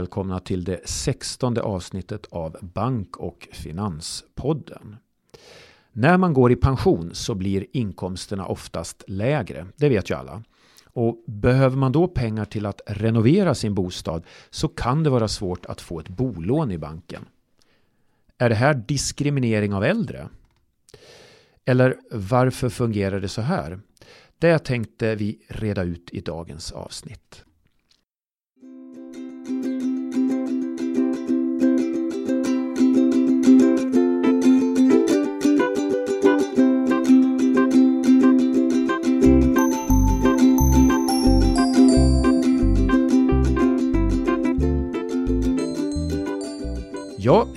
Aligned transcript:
Välkomna 0.00 0.40
till 0.40 0.64
det 0.64 0.88
sextonde 0.88 1.62
avsnittet 1.62 2.26
av 2.30 2.56
Bank 2.60 3.16
och 3.16 3.48
Finanspodden. 3.52 4.96
När 5.92 6.16
man 6.16 6.32
går 6.32 6.52
i 6.52 6.56
pension 6.56 7.10
så 7.12 7.34
blir 7.34 7.66
inkomsterna 7.72 8.46
oftast 8.46 9.04
lägre, 9.06 9.66
det 9.76 9.88
vet 9.88 10.10
ju 10.10 10.14
alla. 10.14 10.42
Och 10.84 11.24
behöver 11.26 11.76
man 11.76 11.92
då 11.92 12.08
pengar 12.08 12.44
till 12.44 12.66
att 12.66 12.80
renovera 12.86 13.54
sin 13.54 13.74
bostad 13.74 14.24
så 14.50 14.68
kan 14.68 15.02
det 15.02 15.10
vara 15.10 15.28
svårt 15.28 15.66
att 15.66 15.80
få 15.80 16.00
ett 16.00 16.08
bolån 16.08 16.70
i 16.70 16.78
banken. 16.78 17.24
Är 18.38 18.48
det 18.48 18.54
här 18.54 18.74
diskriminering 18.74 19.74
av 19.74 19.84
äldre? 19.84 20.28
Eller 21.64 21.96
varför 22.10 22.68
fungerar 22.68 23.20
det 23.20 23.28
så 23.28 23.42
här? 23.42 23.80
Det 24.38 24.58
tänkte 24.58 25.14
vi 25.14 25.38
reda 25.48 25.82
ut 25.82 26.10
i 26.12 26.20
dagens 26.20 26.72
avsnitt. 26.72 27.44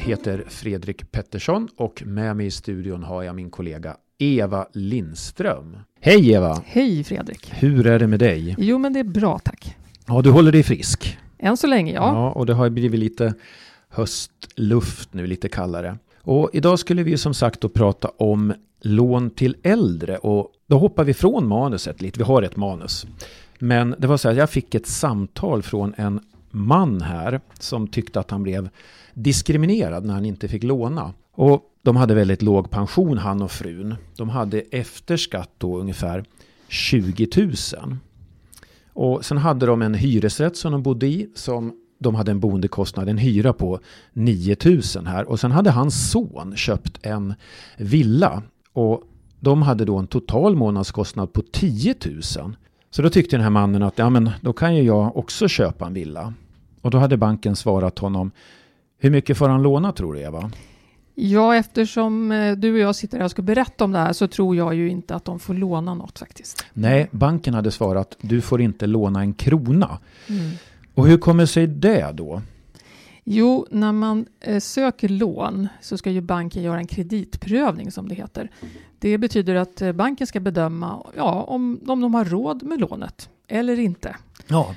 Heter 0.04 0.44
Fredrik 0.48 1.12
Pettersson 1.12 1.70
och 1.78 2.04
med 2.06 2.36
mig 2.36 2.46
i 2.46 2.52
studion 2.52 3.04
har 3.04 3.24
jag 3.24 3.36
min 3.36 3.50
kollega 3.50 3.98
Eva 4.18 4.68
Lindström. 4.74 5.78
Hej 6.02 6.32
Eva! 6.32 6.62
Hej 6.66 7.04
Fredrik! 7.04 7.54
Hur 7.54 7.88
är 7.88 8.00
det 8.00 8.08
med 8.08 8.20
dig? 8.20 8.56
Jo 8.58 8.78
men 8.78 8.94
det 8.94 9.00
är 9.00 9.04
bra 9.04 9.40
tack. 9.40 9.78
Ja, 10.08 10.22
du 10.22 10.32
håller 10.32 10.52
dig 10.52 10.64
frisk? 10.64 11.18
Än 11.38 11.58
så 11.58 11.68
länge 11.68 11.94
ja. 11.94 12.14
Ja, 12.14 12.32
och 12.32 12.46
det 12.46 12.54
har 12.54 12.70
blivit 12.70 13.00
lite 13.00 13.34
höstluft 13.90 15.14
nu, 15.14 15.28
lite 15.28 15.50
kallare. 15.50 15.98
Och 16.22 16.50
idag 16.54 16.80
skulle 16.80 17.04
vi 17.04 17.18
som 17.18 17.34
sagt 17.34 17.62
då 17.62 17.70
prata 17.70 18.08
om 18.18 18.54
lån 18.82 19.30
till 19.30 19.56
äldre 19.64 20.18
och 20.18 20.52
då 20.68 20.78
hoppar 20.78 21.04
vi 21.04 21.14
från 21.14 21.48
manuset 21.48 22.02
lite, 22.02 22.20
vi 22.20 22.24
har 22.24 22.42
ett 22.42 22.56
manus. 22.56 23.06
Men 23.60 23.96
det 23.98 24.08
var 24.08 24.18
så 24.18 24.30
här, 24.30 24.36
jag 24.36 24.50
fick 24.50 24.76
ett 24.76 24.88
samtal 24.88 25.64
från 25.64 25.94
en 25.98 26.20
man 26.50 27.02
här 27.02 27.42
som 27.60 27.88
tyckte 27.88 28.20
att 28.20 28.32
han 28.32 28.44
blev 28.44 28.70
diskriminerad 29.14 30.06
när 30.06 30.14
han 30.14 30.26
inte 30.26 30.48
fick 30.48 30.64
låna. 30.64 31.14
Och 31.32 31.62
de 31.82 31.96
hade 31.96 32.16
väldigt 32.16 32.42
låg 32.42 32.70
pension 32.70 33.18
han 33.18 33.42
och 33.42 33.52
frun. 33.52 33.96
De 34.18 34.30
hade 34.30 34.60
efter 34.60 35.18
skatt 35.18 35.50
då 35.58 35.78
ungefär 35.80 36.24
20 36.68 37.28
000. 37.36 37.98
Och 38.94 39.26
sen 39.26 39.38
hade 39.38 39.66
de 39.66 39.82
en 39.82 39.94
hyresrätt 39.94 40.58
som 40.58 40.72
de 40.72 40.84
bodde 40.84 41.08
i 41.08 41.30
som 41.36 41.74
de 42.00 42.16
hade 42.16 42.32
en 42.32 42.40
boendekostnad, 42.40 43.10
en 43.10 43.18
hyra 43.18 43.54
på 43.54 43.80
9 44.14 44.56
000 44.66 44.82
här. 45.06 45.30
Och 45.30 45.40
sen 45.40 45.52
hade 45.52 45.72
hans 45.72 46.12
son 46.12 46.54
köpt 46.56 47.06
en 47.06 47.34
villa. 47.78 48.44
Och 48.74 49.04
de 49.40 49.62
hade 49.62 49.86
då 49.86 49.98
en 49.98 50.08
total 50.08 50.56
månadskostnad 50.56 51.34
på 51.34 51.42
10 51.52 51.96
000. 52.06 52.22
Så 52.90 53.02
då 53.02 53.10
tyckte 53.10 53.36
den 53.36 53.44
här 53.44 53.50
mannen 53.50 53.84
att 53.84 53.98
ja, 53.98 54.10
men 54.10 54.30
då 54.42 54.54
kan 54.54 54.76
ju 54.76 54.84
jag 54.84 55.18
också 55.18 55.48
köpa 55.48 55.86
en 55.86 55.94
villa. 55.94 56.34
Och 56.82 56.92
då 56.92 56.98
hade 56.98 57.18
banken 57.18 57.56
svarat 57.56 58.00
honom 58.00 58.32
hur 59.04 59.10
mycket 59.10 59.38
får 59.38 59.50
han 59.50 59.64
låna 59.64 59.92
tror 59.92 60.14
du 60.14 60.20
Eva? 60.20 60.52
Ja, 61.16 61.56
eftersom 61.56 62.32
eh, 62.32 62.56
du 62.56 62.74
och 62.74 62.80
jag 62.80 62.96
sitter 62.96 63.18
här 63.18 63.26
och 63.26 63.32
ska 63.32 63.42
berätta 63.42 63.84
om 63.84 63.92
det 63.92 64.00
här 64.00 64.14
så 64.14 64.28
tror 64.28 64.56
jag 64.56 64.76
ju 64.76 64.90
inte 64.90 65.16
att 65.16 65.26
de 65.26 65.40
får 65.40 65.54
låna 65.54 65.94
något 65.94 66.20
faktiskt. 66.20 66.66
Nej, 66.74 67.08
banken 67.12 67.54
hade 67.54 67.72
svarat 67.72 68.18
du 68.22 68.42
får 68.42 68.62
inte 68.62 68.88
låna 68.88 69.20
en 69.22 69.34
krona. 69.34 70.00
Mm. 70.28 70.52
Och 70.94 71.08
hur 71.08 71.18
kommer 71.18 71.46
sig 71.46 71.68
det 71.68 72.12
då? 72.14 72.42
Jo, 73.24 73.68
när 73.72 73.92
man 73.92 74.26
eh, 74.40 74.60
söker 74.60 75.10
lån 75.10 75.68
så 75.82 75.98
ska 75.98 76.10
ju 76.10 76.22
banken 76.22 76.64
göra 76.64 76.78
en 76.78 76.88
kreditprövning 76.88 77.92
som 77.92 78.08
det 78.10 78.16
heter. 78.16 78.50
Det 79.00 79.18
betyder 79.18 79.56
att 79.56 79.82
eh, 79.82 79.92
banken 79.92 80.28
ska 80.28 80.40
bedöma 80.40 81.06
ja, 81.18 81.44
om, 81.44 81.80
om 81.88 82.02
de 82.02 82.14
har 82.14 82.26
råd 82.26 82.64
med 82.64 82.80
lånet 82.80 83.30
eller 83.48 83.80
inte. 83.80 84.16
Ja, 84.48 84.76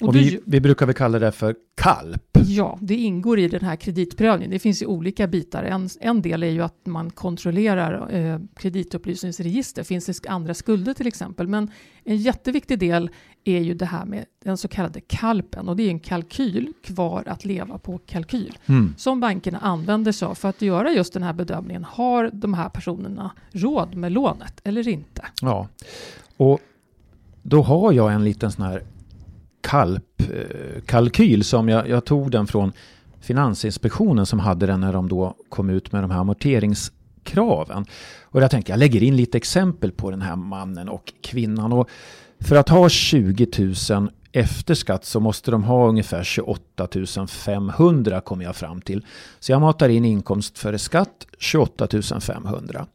och, 0.00 0.16
vi, 0.16 0.40
vi, 0.44 0.60
brukar 0.60 0.86
väl 0.86 0.94
kalla 0.94 1.18
det 1.18 1.32
för 1.32 1.54
KALP? 1.74 2.29
Ja, 2.50 2.78
det 2.80 2.94
ingår 2.94 3.38
i 3.38 3.48
den 3.48 3.64
här 3.64 3.76
kreditprövningen. 3.76 4.50
Det 4.50 4.58
finns 4.58 4.82
ju 4.82 4.86
olika 4.86 5.26
bitar. 5.26 5.62
En, 5.64 5.88
en 6.00 6.22
del 6.22 6.42
är 6.42 6.50
ju 6.50 6.62
att 6.62 6.86
man 6.86 7.10
kontrollerar 7.10 8.14
eh, 8.14 8.38
kreditupplysningsregister. 8.56 9.82
Finns 9.82 10.06
det 10.06 10.28
andra 10.28 10.54
skulder 10.54 10.94
till 10.94 11.06
exempel? 11.06 11.48
Men 11.48 11.70
en 12.04 12.16
jätteviktig 12.16 12.78
del 12.78 13.10
är 13.44 13.60
ju 13.60 13.74
det 13.74 13.86
här 13.86 14.04
med 14.04 14.24
den 14.44 14.56
så 14.56 14.68
kallade 14.68 15.00
KALPen. 15.00 15.68
Och 15.68 15.76
det 15.76 15.82
är 15.82 15.90
en 15.90 16.00
kalkyl, 16.00 16.72
kvar 16.82 17.24
att 17.26 17.44
leva 17.44 17.78
på 17.78 17.98
kalkyl, 17.98 18.58
mm. 18.66 18.94
som 18.96 19.20
bankerna 19.20 19.58
använder 19.58 20.12
sig 20.12 20.26
av 20.26 20.34
för 20.34 20.48
att 20.48 20.62
göra 20.62 20.92
just 20.92 21.12
den 21.12 21.22
här 21.22 21.32
bedömningen. 21.32 21.84
Har 21.84 22.30
de 22.32 22.54
här 22.54 22.68
personerna 22.68 23.30
råd 23.52 23.94
med 23.94 24.12
lånet 24.12 24.60
eller 24.64 24.88
inte? 24.88 25.26
Ja, 25.42 25.68
och 26.36 26.60
då 27.42 27.62
har 27.62 27.92
jag 27.92 28.12
en 28.12 28.24
liten 28.24 28.52
sån 28.52 28.64
här 28.64 28.82
kalp-kalkyl 29.60 31.40
eh, 31.40 31.42
som 31.42 31.68
jag, 31.68 31.88
jag 31.88 32.04
tog 32.04 32.30
den 32.30 32.46
från 32.46 32.72
Finansinspektionen 33.20 34.26
som 34.26 34.38
hade 34.38 34.66
den 34.66 34.80
när 34.80 34.92
de 34.92 35.08
då 35.08 35.34
kom 35.48 35.70
ut 35.70 35.92
med 35.92 36.02
de 36.02 36.10
här 36.10 36.20
amorteringskraven. 36.20 37.86
Och 38.22 38.42
jag 38.42 38.50
tänkte 38.50 38.72
jag 38.72 38.78
lägger 38.78 39.02
in 39.02 39.16
lite 39.16 39.38
exempel 39.38 39.92
på 39.92 40.10
den 40.10 40.22
här 40.22 40.36
mannen 40.36 40.88
och 40.88 41.12
kvinnan. 41.22 41.72
Och 41.72 41.90
för 42.40 42.56
att 42.56 42.68
ha 42.68 42.88
20 42.88 43.46
000 43.90 44.10
efter 44.32 44.74
skatt 44.74 45.04
så 45.04 45.20
måste 45.20 45.50
de 45.50 45.64
ha 45.64 45.88
ungefär 45.88 46.24
28 46.24 46.88
500 47.28 48.20
kommer 48.20 48.44
jag 48.44 48.56
fram 48.56 48.80
till. 48.80 49.06
Så 49.40 49.52
jag 49.52 49.60
matar 49.60 49.88
in 49.88 50.04
inkomst 50.04 50.58
före 50.58 50.78
skatt 50.78 51.26
28 51.38 51.88
500. 52.20 52.86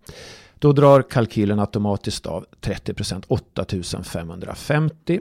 Då 0.59 0.73
drar 0.73 1.01
kalkylen 1.01 1.59
automatiskt 1.59 2.25
av 2.25 2.45
30% 2.61 3.23
8 3.27 3.65
550 4.03 5.19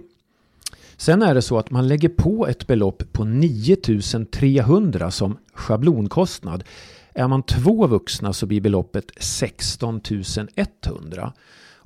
Sen 0.97 1.23
är 1.23 1.35
det 1.35 1.43
så 1.43 1.59
att 1.59 1.71
man 1.71 1.89
lägger 1.89 2.09
på 2.09 2.47
ett 2.47 2.67
belopp 2.67 3.03
på 3.13 3.25
9300 3.25 5.11
som 5.11 5.39
schablonkostnad. 5.55 6.65
Är 7.15 7.29
man 7.29 7.43
två 7.43 7.87
vuxna 7.87 8.33
så 8.33 8.47
blir 8.47 8.61
beloppet 8.61 9.11
16 9.21 10.01
100. 10.57 11.33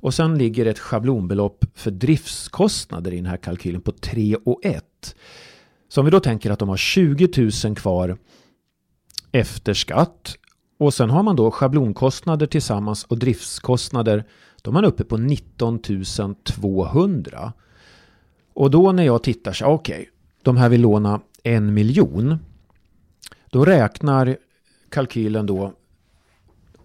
Och 0.01 0.13
sen 0.13 0.37
ligger 0.37 0.65
ett 0.65 0.79
schablonbelopp 0.79 1.65
för 1.75 1.91
driftskostnader 1.91 3.11
i 3.13 3.15
den 3.15 3.25
här 3.25 3.37
kalkylen 3.37 3.81
på 3.81 3.91
3 3.91 4.35
och 4.35 4.65
1. 4.65 5.15
Så 5.89 6.01
om 6.01 6.05
vi 6.05 6.11
då 6.11 6.19
tänker 6.19 6.51
att 6.51 6.59
de 6.59 6.69
har 6.69 6.77
20 6.77 7.49
000 7.65 7.75
kvar 7.75 8.17
efter 9.31 9.73
skatt 9.73 10.37
och 10.79 10.93
sen 10.93 11.09
har 11.09 11.23
man 11.23 11.35
då 11.35 11.51
schablonkostnader 11.51 12.45
tillsammans 12.45 13.03
och 13.03 13.19
driftskostnader. 13.19 14.25
Då 14.61 14.71
är 14.71 14.73
man 14.73 14.85
uppe 14.85 15.03
på 15.03 15.17
19 15.17 15.79
200. 16.43 17.53
Och 18.59 18.71
då 18.71 18.91
när 18.91 19.03
jag 19.03 19.23
tittar 19.23 19.53
så, 19.53 19.65
okej, 19.65 19.95
okay, 19.95 20.05
de 20.41 20.57
här 20.57 20.69
vill 20.69 20.81
låna 20.81 21.21
en 21.43 21.73
miljon. 21.73 22.37
Då 23.49 23.65
räknar 23.65 24.37
kalkylen 24.89 25.45
då 25.45 25.73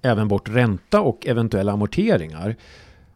även 0.02 0.28
bort 0.28 0.48
ränta 0.48 1.00
och 1.00 1.26
eventuella 1.26 1.72
amorteringar. 1.72 2.56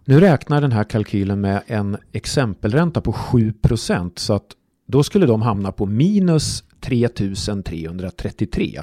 Nu 0.05 0.21
räknar 0.21 0.61
den 0.61 0.73
här 0.73 0.85
kalkylen 0.85 1.41
med 1.41 1.63
en 1.67 1.97
exempelränta 2.13 3.01
på 3.01 3.13
7% 3.13 4.13
så 4.17 4.33
att 4.33 4.57
då 4.87 5.03
skulle 5.03 5.27
de 5.27 5.43
hamna 5.43 5.73
på 5.73 5.87
minus 5.87 6.65
3333. 6.81 8.83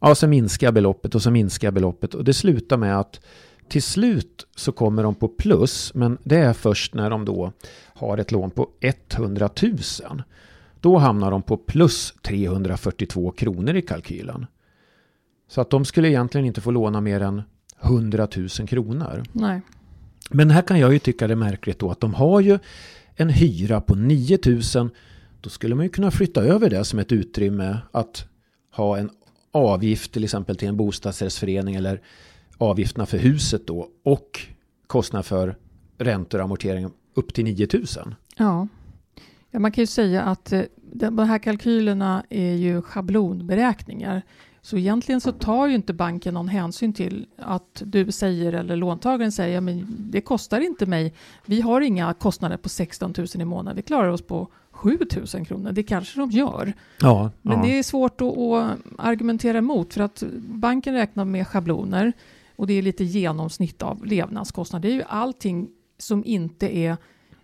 Ja, 0.00 0.14
så 0.14 0.26
minskar 0.26 0.72
beloppet 0.72 1.14
och 1.14 1.22
så 1.22 1.30
minskar 1.30 1.70
beloppet 1.70 2.14
och 2.14 2.24
det 2.24 2.34
slutar 2.34 2.76
med 2.76 2.98
att 2.98 3.20
till 3.68 3.82
slut 3.82 4.46
så 4.56 4.72
kommer 4.72 5.02
de 5.02 5.14
på 5.14 5.28
plus, 5.28 5.94
men 5.94 6.18
det 6.24 6.36
är 6.36 6.52
först 6.52 6.94
när 6.94 7.10
de 7.10 7.24
då 7.24 7.52
har 7.94 8.18
ett 8.18 8.32
lån 8.32 8.50
på 8.50 8.68
100 8.80 9.50
000. 9.62 10.22
Då 10.80 10.98
hamnar 10.98 11.30
de 11.30 11.42
på 11.42 11.56
plus 11.56 12.14
342 12.22 13.30
kronor 13.30 13.76
i 13.76 13.82
kalkylen. 13.82 14.46
Så 15.48 15.60
att 15.60 15.70
de 15.70 15.84
skulle 15.84 16.08
egentligen 16.08 16.46
inte 16.46 16.60
få 16.60 16.70
låna 16.70 17.00
mer 17.00 17.20
än 17.20 17.42
100 17.80 18.28
000 18.36 18.48
kronor. 18.48 19.22
Nej. 19.32 19.60
Men 20.30 20.50
här 20.50 20.62
kan 20.62 20.78
jag 20.78 20.92
ju 20.92 20.98
tycka 20.98 21.26
det 21.26 21.34
är 21.34 21.36
märkligt 21.36 21.78
då 21.78 21.90
att 21.90 22.00
de 22.00 22.14
har 22.14 22.40
ju 22.40 22.58
en 23.16 23.28
hyra 23.28 23.80
på 23.80 23.94
9 23.94 24.38
000. 24.46 24.90
Då 25.40 25.50
skulle 25.50 25.74
man 25.74 25.84
ju 25.84 25.90
kunna 25.90 26.10
flytta 26.10 26.42
över 26.42 26.70
det 26.70 26.84
som 26.84 26.98
ett 26.98 27.12
utrymme 27.12 27.78
att 27.92 28.26
ha 28.70 28.98
en 28.98 29.10
avgift 29.52 30.12
till 30.12 30.24
exempel 30.24 30.56
till 30.56 30.68
en 30.68 30.76
bostadsrättsförening 30.76 31.74
eller 31.74 32.00
avgifterna 32.58 33.06
för 33.06 33.18
huset 33.18 33.66
då 33.66 33.88
och 34.02 34.40
kostnad 34.86 35.26
för 35.26 35.56
räntor 35.98 36.38
och 36.38 36.44
amorteringar 36.44 36.90
upp 37.14 37.34
till 37.34 37.44
9000. 37.44 38.14
Ja. 38.36 38.68
ja, 39.50 39.58
man 39.58 39.72
kan 39.72 39.82
ju 39.82 39.86
säga 39.86 40.22
att 40.22 40.52
eh, 40.52 40.62
de 40.92 41.18
här 41.18 41.38
kalkylerna 41.38 42.24
är 42.30 42.54
ju 42.54 42.82
schablonberäkningar 42.82 44.22
Så 44.62 44.76
egentligen 44.76 45.20
så 45.20 45.32
tar 45.32 45.66
ju 45.66 45.74
inte 45.74 45.92
banken 45.92 46.34
någon 46.34 46.48
hänsyn 46.48 46.92
till 46.92 47.26
att 47.38 47.82
du 47.84 48.12
säger 48.12 48.52
eller 48.52 48.76
låntagaren 48.76 49.32
säger 49.32 49.60
men 49.60 49.86
det 49.98 50.20
kostar 50.20 50.60
inte 50.60 50.86
mig. 50.86 51.14
Vi 51.46 51.60
har 51.60 51.80
inga 51.80 52.14
kostnader 52.14 52.56
på 52.56 52.68
16 52.68 53.14
000 53.18 53.26
i 53.34 53.44
månaden. 53.44 53.76
Vi 53.76 53.82
klarar 53.82 54.08
oss 54.08 54.22
på 54.22 54.48
7 54.70 54.98
000 55.34 55.46
kronor. 55.46 55.72
Det 55.72 55.82
kanske 55.82 56.20
de 56.20 56.30
gör. 56.30 56.72
Ja, 57.00 57.30
Men 57.42 57.58
ja. 57.58 57.64
det 57.64 57.78
är 57.78 57.82
svårt 57.82 58.20
att, 58.20 58.38
att 58.38 58.78
argumentera 58.98 59.58
emot 59.58 59.94
för 59.94 60.00
att 60.00 60.22
banken 60.36 60.94
räknar 60.94 61.24
med 61.24 61.48
schabloner 61.48 62.12
och 62.56 62.66
det 62.66 62.74
är 62.74 62.82
lite 62.82 63.04
genomsnitt 63.04 63.82
av 63.82 64.06
levnadskostnader. 64.06 64.88
Det 64.88 64.94
är 64.94 64.96
ju 64.96 65.04
allting 65.08 65.68
som 65.98 66.24
inte 66.24 66.76
är 66.76 66.96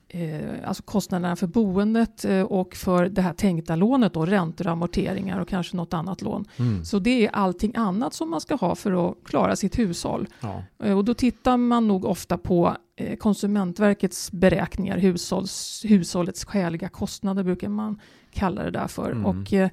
eh, 0.09 0.69
alltså 0.69 0.83
kostnaderna 0.83 1.37
för 1.37 1.47
boendet 1.47 2.25
eh, 2.25 2.43
och 2.43 2.75
för 2.75 3.09
det 3.09 3.23
här 3.23 3.33
tänkta 3.33 3.77
lånet 3.77 4.15
då, 4.15 4.27
räntor, 4.27 4.67
amorteringar 4.67 5.41
och 5.41 5.49
kanske 5.49 5.77
något 5.77 5.95
annat 5.95 6.23
lån. 6.23 6.45
Mm. 6.59 6.85
Så 6.85 6.99
det 6.99 7.27
är 7.27 7.31
allting 7.31 7.73
annat 7.77 8.15
som 8.15 8.31
man 8.31 8.41
ska 8.41 8.55
ha 8.55 8.75
för 8.75 9.11
att 9.11 9.17
klara 9.25 9.57
sitt 9.57 9.79
hushåll. 9.79 10.29
ja. 10.41 10.63
Eh, 10.83 10.97
Och 10.97 11.05
då 11.05 11.15
tittar 11.15 11.57
man 11.57 11.89
nog 11.89 12.05
ofta 12.05 12.39
på 12.39 12.77
eh, 12.97 13.17
Konsumentverkets 13.17 14.33
beräkningar, 14.33 14.99
hushålls, 14.99 15.83
hushållets 15.89 16.45
skäliga 16.45 16.89
kostnader 16.89 17.43
brukar 17.43 17.69
man 17.69 18.01
kalla 18.33 18.63
det 18.63 18.71
där 18.71 18.89
för. 18.89 19.13
Mm. 19.13 19.27
Och 19.27 19.53
eh, 19.53 19.71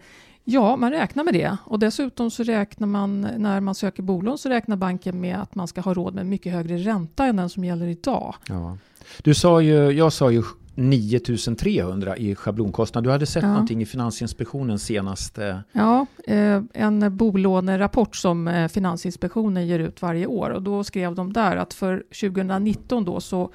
ja, 0.49 0.75
man 0.75 0.91
räknar 0.91 1.23
med 1.23 1.33
det. 1.33 1.57
Och 1.65 1.79
dessutom 1.79 2.31
så 2.31 2.43
räknar 2.43 2.87
man, 2.87 3.21
när 3.37 3.59
man 3.59 3.75
söker 3.75 4.03
bolån 4.03 4.37
så 4.37 4.49
räknar 4.49 4.75
banken 4.75 5.21
med 5.21 5.41
att 5.41 5.55
man 5.55 5.67
ska 5.67 5.81
ha 5.81 5.93
råd 5.93 6.15
med 6.15 6.25
mycket 6.25 6.53
högre 6.53 6.77
ränta 6.77 7.25
än 7.25 7.35
den 7.35 7.49
som 7.49 7.65
gäller 7.65 7.87
idag. 7.87 8.35
Ja. 8.49 8.77
Du 9.23 9.33
sa 9.33 9.61
ju, 9.61 9.91
jag 9.91 10.13
sa 10.13 10.31
ju 10.31 10.43
9300 10.75 12.17
i 12.17 12.35
schablonkostnad. 12.35 13.03
Du 13.03 13.11
hade 13.11 13.25
sett 13.25 13.43
Ja. 13.43 13.49
någonting 13.49 13.81
i 13.81 13.85
Finansinspektionens 13.85 14.83
senaste... 14.83 15.63
Ja, 15.71 16.05
eh, 16.27 16.61
en 16.73 17.17
bolånerapport 17.17 18.15
som 18.15 18.47
eh, 18.47 18.67
Finansinspektionen 18.67 19.67
ger 19.67 19.79
ut 19.79 20.01
varje 20.01 20.25
år 20.27 20.49
och 20.49 20.61
då 20.61 20.83
skrev 20.83 21.15
de 21.15 21.33
där 21.33 21.55
att 21.55 21.73
för 21.73 22.03
2019 22.21 23.05
då 23.05 23.19
så 23.19 23.41
eh, 23.43 23.49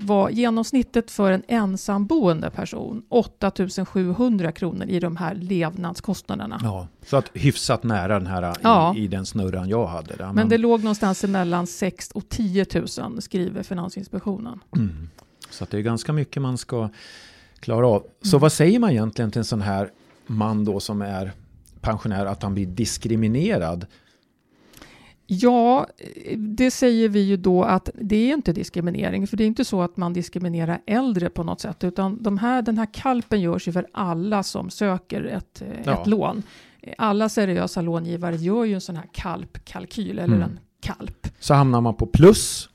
var 0.00 0.30
genomsnittet 0.30 1.10
för 1.10 1.32
en 1.32 1.42
ensamboende 1.48 2.50
person 2.50 3.02
8700 3.08 4.52
kronor 4.52 4.86
i 4.86 5.00
de 5.00 5.16
här 5.16 5.34
levnadskostnaderna. 5.34 6.60
Ja, 6.62 6.88
så 7.06 7.16
att 7.16 7.30
hyfsat 7.34 7.82
nära 7.82 8.18
den 8.18 8.26
här 8.26 8.56
Ja. 8.62 8.94
i, 8.96 9.00
i 9.04 9.06
den 9.08 9.26
snurran 9.26 9.68
jag 9.68 9.86
hade. 9.86 10.16
Där. 10.16 10.32
Men 10.32 10.48
det 10.48 10.58
låg 10.58 10.80
någonstans 10.84 11.24
mellan 11.24 11.66
6 11.66 12.10
och 12.10 12.28
10 12.28 12.66
000 12.98 13.22
skriver 13.22 13.62
Finansinspektionen. 13.62 14.60
Mm. 14.76 15.08
Så 15.50 15.64
att 15.64 15.70
det 15.70 15.78
är 15.78 15.82
ganska 15.82 16.12
mycket 16.12 16.42
man 16.42 16.58
ska 16.58 16.88
klara 17.60 17.86
av. 17.88 18.02
Så 18.22 18.36
Mm. 18.36 18.40
vad 18.40 18.52
säger 18.52 18.78
man 18.78 18.90
egentligen 18.90 19.30
till 19.30 19.38
en 19.38 19.44
sån 19.44 19.60
här 19.60 19.90
man 20.26 20.64
då 20.64 20.80
som 20.80 21.02
är 21.02 21.32
pensionär 21.80 22.26
att 22.26 22.42
han 22.42 22.54
blir 22.54 22.66
diskriminerad? 22.66 23.86
Ja, 25.32 25.86
det 26.36 26.70
säger 26.70 27.08
vi 27.08 27.20
ju 27.20 27.36
då 27.36 27.62
att 27.64 27.90
det 27.94 28.16
är 28.30 28.34
inte 28.34 28.52
diskriminering, 28.52 29.26
för 29.26 29.36
det 29.36 29.44
är 29.44 29.46
inte 29.46 29.64
så 29.64 29.82
att 29.82 29.96
man 29.96 30.12
diskriminerar 30.12 30.80
äldre 30.86 31.30
på 31.30 31.44
något 31.44 31.60
sätt, 31.60 31.84
utan 31.84 32.22
de 32.22 32.38
här, 32.38 32.62
den 32.62 32.78
här 32.78 32.88
kalpen 32.92 33.40
görs 33.40 33.68
ju 33.68 33.72
för 33.72 33.86
alla 33.92 34.42
som 34.42 34.70
söker 34.70 35.24
ett, 35.24 35.62
eh, 35.62 35.68
Ja. 35.84 36.00
ett 36.00 36.06
lån. 36.06 36.42
Alla 36.98 37.28
seriösa 37.28 37.80
långivare 37.82 38.36
gör 38.36 38.64
ju 38.64 38.74
en 38.74 38.80
sån 38.80 38.96
här 38.96 39.06
kalpkalkyl, 39.12 40.18
eller 40.18 40.36
Mm. 40.36 40.42
en 40.42 40.58
kalp. 40.80 41.26
Så 41.38 41.54
hamnar 41.54 41.80
man 41.80 41.94
på 41.94 42.06
plus 42.06 42.68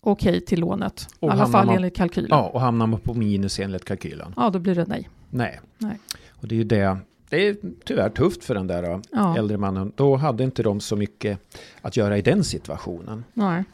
Okej 0.00 0.40
till 0.40 0.60
lånet, 0.60 1.08
i 1.20 1.26
alla 1.26 1.46
fall 1.46 1.66
man- 1.66 1.74
enligt 1.76 1.96
kalkylen. 1.96 2.28
ja, 2.30 2.48
och 2.48 2.60
hamnar 2.60 2.86
man 2.86 3.00
på 3.00 3.14
minus 3.14 3.58
enligt 3.60 3.84
kalkylen. 3.84 4.32
Ja, 4.36 4.50
då 4.50 4.58
blir 4.58 4.74
det 4.74 4.84
nej. 4.88 5.08
Nej. 5.30 5.60
Nej. 5.78 5.98
Och 6.30 6.48
det 6.48 6.54
är 6.54 6.56
ju 6.56 6.64
det. 6.64 6.98
Det 7.30 7.48
är 7.48 7.56
tyvärr 7.84 8.10
tufft 8.10 8.44
för 8.44 8.54
den 8.54 8.66
där 8.66 8.82
då, 8.82 9.00
Ja, 9.12 9.38
äldre 9.38 9.56
mannen. 9.56 9.92
Då 9.96 10.16
hade 10.16 10.44
inte 10.44 10.62
de 10.62 10.80
så 10.80 10.96
mycket 10.96 11.38
att 11.80 11.96
göra 11.96 12.18
i 12.18 12.22
den 12.22 12.44
situationen. 12.44 13.24
nej. 13.34 13.64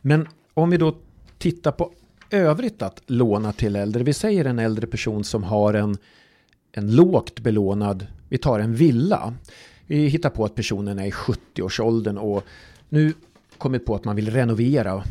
Men 0.00 0.28
om 0.54 0.70
vi 0.70 0.76
då 0.76 0.96
tittar 1.38 1.72
på 1.72 1.92
övrigt 2.30 2.82
att 2.82 3.02
låna 3.06 3.52
till 3.52 3.76
äldre. 3.76 4.02
Vi 4.02 4.12
säger 4.12 4.44
en 4.44 4.58
äldre 4.58 4.86
person 4.86 5.24
som 5.24 5.42
har 5.42 5.74
en, 5.74 5.96
en 6.72 6.96
lågt 6.96 7.40
belånad, 7.40 8.06
vi 8.28 8.38
tar 8.38 8.60
en 8.60 8.74
villa. 8.74 9.34
Vi 9.86 10.06
hittar 10.06 10.30
på 10.30 10.44
att 10.44 10.54
personen 10.54 10.98
är 10.98 11.06
i 11.06 11.10
70-årsåldern 11.10 12.18
och 12.18 12.44
nu 12.88 13.12
kommit 13.58 13.86
på 13.86 13.94
att 13.94 14.04
man 14.04 14.16
vill 14.16 14.30
renovera 14.30 15.04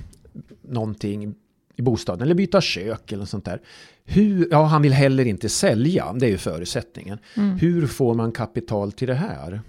någonting 0.62 1.36
i 1.76 1.82
bostaden 1.82 2.22
eller 2.22 2.36
byta 2.36 2.62
kök 2.62 3.12
eller 3.12 3.20
något 3.20 3.30
sånt 3.30 3.46
där. 3.46 3.62
Hur, 4.06 4.48
ja, 4.52 4.64
han 4.64 4.82
vill 4.82 4.94
heller 4.94 5.26
inte 5.26 5.50
sälja, 5.50 6.14
det 6.14 6.26
är 6.26 6.30
ju 6.30 6.38
förutsättningen. 6.38 7.20
Mm. 7.36 7.58
Hur 7.58 7.88
får 7.88 8.14
man 8.14 8.32
kapital 8.32 8.92
till 8.92 9.08
det 9.08 9.14
här? 9.14 9.62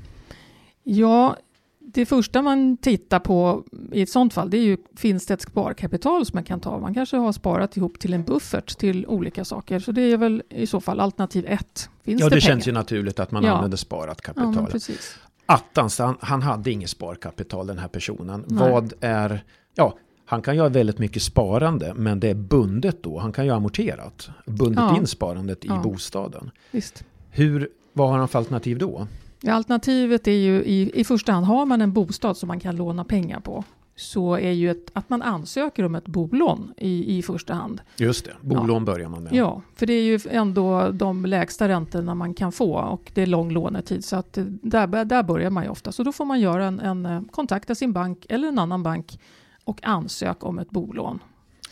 Ja, 0.83 1.37
det 1.81 2.07
första 2.07 2.43
man 2.43 2.77
tittar 2.77 3.19
på 3.19 3.65
i 3.93 4.03
ett 4.03 4.11
sånt 4.11 4.33
fall, 4.35 4.51
det 4.51 4.57
är 4.59 4.63
ju 4.63 4.77
finns 4.97 5.27
det 5.27 5.35
ett 5.35 5.43
sparkapital 5.43 6.27
som 6.27 6.37
man 6.37 6.45
kan 6.45 6.61
ta? 6.61 6.79
Man 6.79 6.95
kanske 6.95 7.17
har 7.17 7.33
sparat 7.33 7.77
ihop 7.77 7.99
till 7.99 8.15
en 8.15 8.25
buffert 8.25 8.79
till 8.79 9.07
olika 9.07 9.45
saker, 9.45 9.79
så 9.79 9.93
det 9.93 10.03
är 10.03 10.17
väl 10.17 10.43
i 10.51 10.67
så 10.67 10.81
fall 10.81 11.01
alternativ 11.01 11.47
ett. 11.49 11.89
Finns 12.03 12.21
Ja, 12.21 12.29
det, 12.29 12.35
det, 12.35 12.41
känns 12.41 12.69
ju 12.69 12.73
naturligt 12.73 13.21
att 13.21 13.31
man 13.31 13.45
Ja. 13.45 13.53
använder 13.53 13.77
sparat 13.77 14.21
Ja, 14.27 14.33
kapital. 14.33 14.67
precis. 14.71 15.17
Attans, 15.47 15.99
han, 15.99 16.17
han 16.21 16.43
hade 16.43 16.71
inget 16.71 16.91
sparkapital 16.91 17.67
den 17.67 17.79
här 17.79 17.89
personen. 17.89 18.45
Nej. 18.49 18.71
Vad 18.71 18.93
är, 19.01 19.45
ja, 19.75 19.99
han 20.27 20.43
kan 20.43 20.59
ha 20.59 20.69
väldigt 20.69 20.99
mycket 20.99 21.23
sparande, 21.23 21.95
men 21.95 22.21
det 22.21 22.29
är 22.31 22.35
bundet 22.35 23.03
då. 23.03 23.19
Han 23.19 23.33
kan 23.33 23.45
ju 23.45 23.51
ha 23.51 23.57
amorterat, 23.57 24.29
bundit 24.47 24.79
Ja. 24.79 24.97
in 24.97 25.07
sparandet 25.07 25.65
i 25.65 25.69
Ja. 25.69 25.81
bostaden. 25.85 26.51
Visst. 26.71 27.05
Hur, 27.31 27.69
vad 27.93 28.11
har 28.11 28.19
han 28.19 28.29
för 28.29 28.39
alternativ 28.39 28.79
då? 28.79 29.07
Ja, 29.41 29.53
alternativet 29.53 30.29
är 30.29 30.33
ju 30.33 30.63
i, 30.65 31.01
i 31.01 31.05
första 31.05 31.33
hand, 31.33 31.47
har 31.47 31.67
man 31.67 31.81
en 31.81 31.93
bostad 31.93 32.37
som 32.37 32.47
man 32.47 32.61
kan 32.61 32.77
låna 32.77 33.05
pengar 33.05 33.41
på, 33.41 33.65
så 33.97 34.35
är 34.35 34.51
ju 34.51 34.71
ett, 34.71 34.91
att 34.93 35.11
man 35.11 35.23
ansöker 35.23 35.85
om 35.85 35.95
ett 35.95 36.07
bolån 36.07 36.75
i, 36.77 37.19
i 37.19 37.23
första 37.23 37.55
hand. 37.55 37.81
Just 37.97 38.25
det, 38.25 38.33
bolån 38.41 38.85
börjar 38.85 39.09
man 39.09 39.23
med. 39.23 39.33
Ja, 39.35 39.63
för 39.77 39.87
det 39.87 39.93
är 39.93 40.03
ju 40.03 40.21
ändå 40.31 40.91
de 40.93 41.27
lägsta 41.27 41.69
räntorna 41.69 42.15
man 42.15 42.35
kan 42.35 42.53
få 42.53 42.75
och 42.75 43.11
det 43.15 43.23
är 43.23 43.27
lång 43.27 43.51
lånetid 43.53 44.05
så 44.05 44.17
att 44.17 44.39
där, 44.63 45.05
där 45.05 45.23
börjar 45.23 45.51
man 45.51 45.65
ju 45.65 45.71
ofta. 45.71 45.93
Så 45.93 46.03
då 46.03 46.13
får 46.13 46.25
man 46.25 46.41
göra 46.41 46.65
en, 46.67 46.81
en 46.81 47.07
eh, 47.07 47.23
kontakta 47.31 47.75
sin 47.75 47.93
bank 47.93 48.27
eller 48.29 48.49
en 48.49 48.59
annan 48.59 48.83
bank 48.83 49.19
och 49.65 49.85
ansöka 49.85 50.47
om 50.47 50.59
ett 50.59 50.71
bolån. 50.71 51.19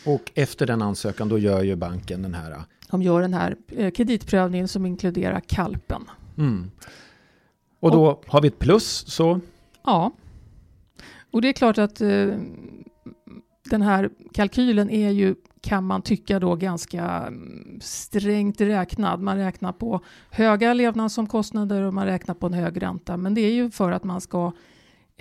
Och 0.06 0.30
efter 0.34 0.66
den 0.66 0.82
ansökan 0.82 1.28
då 1.28 1.38
gör 1.38 1.62
ju 1.62 1.76
banken 1.76 2.22
den 2.22 2.34
här. 2.34 2.62
De 2.90 3.02
gör 3.02 3.20
den 3.20 3.34
här 3.34 3.56
eh, 3.68 3.90
kreditprövningen 3.90 4.68
som 4.68 4.86
inkluderar 4.86 5.40
kalpen. 5.40 6.04
Mm. 6.38 6.70
Och 7.80 7.90
då 7.90 8.22
har 8.26 8.40
vi 8.40 8.48
ett 8.48 8.58
plus 8.58 9.04
så 9.06 9.40
Ja, 9.84 10.12
och 11.30 11.42
det 11.42 11.48
är 11.48 11.52
klart 11.52 11.78
att 11.78 12.00
eh, 12.00 12.28
den 13.70 13.82
här 13.82 14.10
kalkylen 14.32 14.90
är 14.90 15.10
ju, 15.10 15.34
kan 15.60 15.84
man 15.84 16.02
tycka 16.02 16.38
då, 16.38 16.56
ganska 16.56 17.04
mm, 17.04 17.78
strängt 17.82 18.60
räknad. 18.60 19.20
Man 19.20 19.36
räknar 19.36 19.72
på 19.72 20.00
höga 20.30 20.74
levnadsomkostnader 20.74 21.82
och 21.82 21.94
man 21.94 22.06
räknar 22.06 22.34
på 22.34 22.46
en 22.46 22.52
hög 22.52 22.82
ränta. 22.82 23.16
Men 23.16 23.34
det 23.34 23.40
är 23.40 23.52
ju 23.52 23.70
för 23.70 23.92
att 23.92 24.04
man 24.04 24.20
ska 24.20 24.52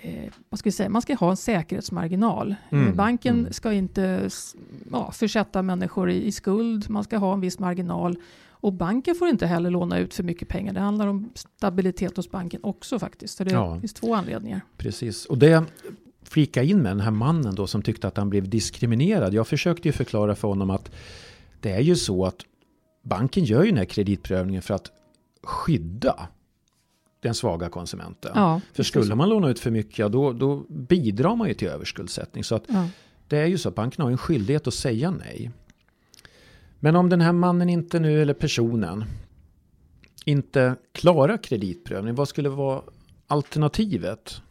Eh, 0.04 0.32
vad 0.48 0.58
ska 0.58 0.66
vi 0.66 0.72
säga, 0.72 0.88
man 0.88 1.02
ska 1.02 1.14
ha 1.14 1.30
en 1.30 1.36
säkerhetsmarginal. 1.36 2.54
Mm, 2.70 2.96
Banken 2.96 3.38
mm. 3.38 3.52
ska 3.52 3.72
inte 3.72 4.30
ja, 4.92 5.12
försätta 5.12 5.62
människor 5.62 6.10
i, 6.10 6.26
i 6.26 6.32
skuld, 6.32 6.90
man 6.90 7.04
ska 7.04 7.16
ha 7.16 7.32
en 7.34 7.40
viss 7.40 7.58
marginal. 7.58 8.16
Och 8.50 8.72
banken 8.72 9.14
får 9.14 9.28
inte 9.28 9.46
heller 9.46 9.70
låna 9.70 9.98
ut 9.98 10.14
för 10.14 10.22
mycket 10.22 10.48
pengar. 10.48 10.72
Det 10.72 10.80
handlar 10.80 11.06
om 11.06 11.30
stabilitet 11.34 12.16
hos 12.16 12.30
banken 12.30 12.60
också 12.62 12.98
faktiskt. 12.98 13.36
Så 13.36 13.44
det 13.44 13.50
Ja. 13.50 13.80
finns 13.80 13.92
två 13.92 14.14
anledningar. 14.14 14.60
Precis, 14.76 15.24
och 15.26 15.38
det 15.38 15.64
flika 16.22 16.62
in 16.62 16.82
med 16.82 16.92
den 16.92 17.00
här 17.00 17.10
mannen 17.10 17.54
då 17.54 17.66
som 17.66 17.82
tyckte 17.82 18.08
att 18.08 18.16
han 18.16 18.30
blev 18.30 18.48
diskriminerad. 18.48 19.34
Jag 19.34 19.46
försökte 19.46 19.88
ju 19.88 19.92
förklara 19.92 20.34
för 20.34 20.48
honom 20.48 20.70
att 20.70 20.90
det 21.60 21.70
är 21.70 21.80
ju 21.80 21.96
så 21.96 22.24
att 22.24 22.36
banken 23.02 23.44
gör 23.44 23.62
ju 23.62 23.68
den 23.68 23.78
här 23.78 23.84
kreditprövningen 23.84 24.62
för 24.62 24.74
att 24.74 24.90
skydda 25.42 26.28
den 27.22 27.34
svaga 27.34 27.68
konsumenten. 27.68 28.32
Ja, 28.34 28.60
För 28.72 28.82
skulle 28.82 29.14
man 29.14 29.28
låna 29.28 29.48
ut 29.48 29.58
för 29.60 29.70
mycket, 29.70 30.12
då, 30.12 30.32
då 30.32 30.56
bidrar 30.68 31.36
man 31.36 31.48
ju 31.48 31.54
till 31.54 31.68
överskuldsättning. 31.68 32.44
Så 32.44 32.54
att 32.54 32.64
Ja. 32.68 32.88
det 33.28 33.38
är 33.38 33.46
ju 33.46 33.58
så 33.58 33.68
att 33.68 33.74
banken 33.74 34.02
har 34.04 34.10
en 34.10 34.18
skyldighet 34.18 34.66
att 34.66 34.74
säga 34.74 35.10
nej. 35.10 35.50
Men 36.80 36.96
om 36.96 37.08
den 37.08 37.20
här 37.20 37.32
mannen 37.32 37.68
inte 37.68 38.00
nu, 38.00 38.22
eller 38.22 38.34
personen, 38.34 39.04
inte 40.24 40.76
klarar 40.92 41.36
kreditprövning, 41.36 42.14
vad 42.14 42.28
skulle 42.28 42.48
vara 42.48 42.82
alternativet? 43.26 44.42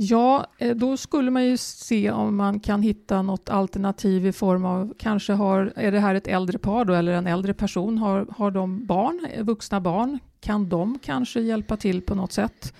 Ja, 0.00 0.46
eh, 0.58 0.76
då 0.76 0.96
skulle 0.96 1.30
man 1.30 1.44
ju 1.44 1.56
se 1.56 2.10
om 2.10 2.36
man 2.36 2.60
kan 2.60 2.82
hitta 2.82 3.22
något 3.22 3.48
alternativ 3.48 4.26
i 4.26 4.32
form 4.32 4.64
av, 4.64 4.94
kanske 4.98 5.32
har, 5.32 5.72
är 5.76 5.92
det 5.92 6.00
här 6.00 6.14
ett 6.14 6.26
äldre 6.26 6.58
par 6.58 6.84
då, 6.84 6.94
eller 6.94 7.12
en 7.12 7.26
äldre 7.26 7.54
person, 7.54 7.98
har, 7.98 8.26
har 8.36 8.50
de 8.50 8.86
barn, 8.86 9.26
eh, 9.32 9.44
vuxna 9.44 9.80
barn, 9.80 10.18
kan 10.40 10.68
de 10.68 10.98
kanske 11.02 11.40
hjälpa 11.40 11.76
till 11.76 12.02
på 12.02 12.14
något 12.14 12.32
sätt? 12.32 12.74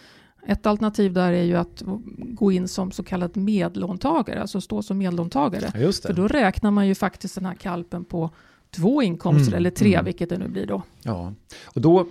Ett 0.46 0.66
alternativ 0.66 1.12
där 1.12 1.32
är 1.32 1.42
ju 1.42 1.56
att 1.56 1.82
gå 2.18 2.52
in 2.52 2.68
som 2.68 2.90
så 2.90 3.02
kallad 3.02 3.36
medlåntagare, 3.36 4.40
alltså 4.40 4.60
stå 4.60 4.82
som 4.82 4.98
medlåntagare. 4.98 5.72
Ja, 5.74 5.92
För 5.92 6.12
då 6.12 6.28
räknar 6.28 6.70
man 6.70 6.86
ju 6.86 6.94
faktiskt 6.94 7.34
den 7.34 7.46
här 7.46 7.54
kalpen 7.54 8.04
på 8.04 8.30
två 8.70 9.02
inkomster, 9.02 9.52
Mm, 9.52 9.56
eller 9.56 9.70
tre, 9.70 9.94
mm. 9.94 10.04
vilket 10.04 10.28
det 10.28 10.38
nu 10.38 10.48
blir 10.48 10.66
då. 10.66 10.82
Ja, 11.02 11.32
och 11.64 11.80
då 11.80 12.06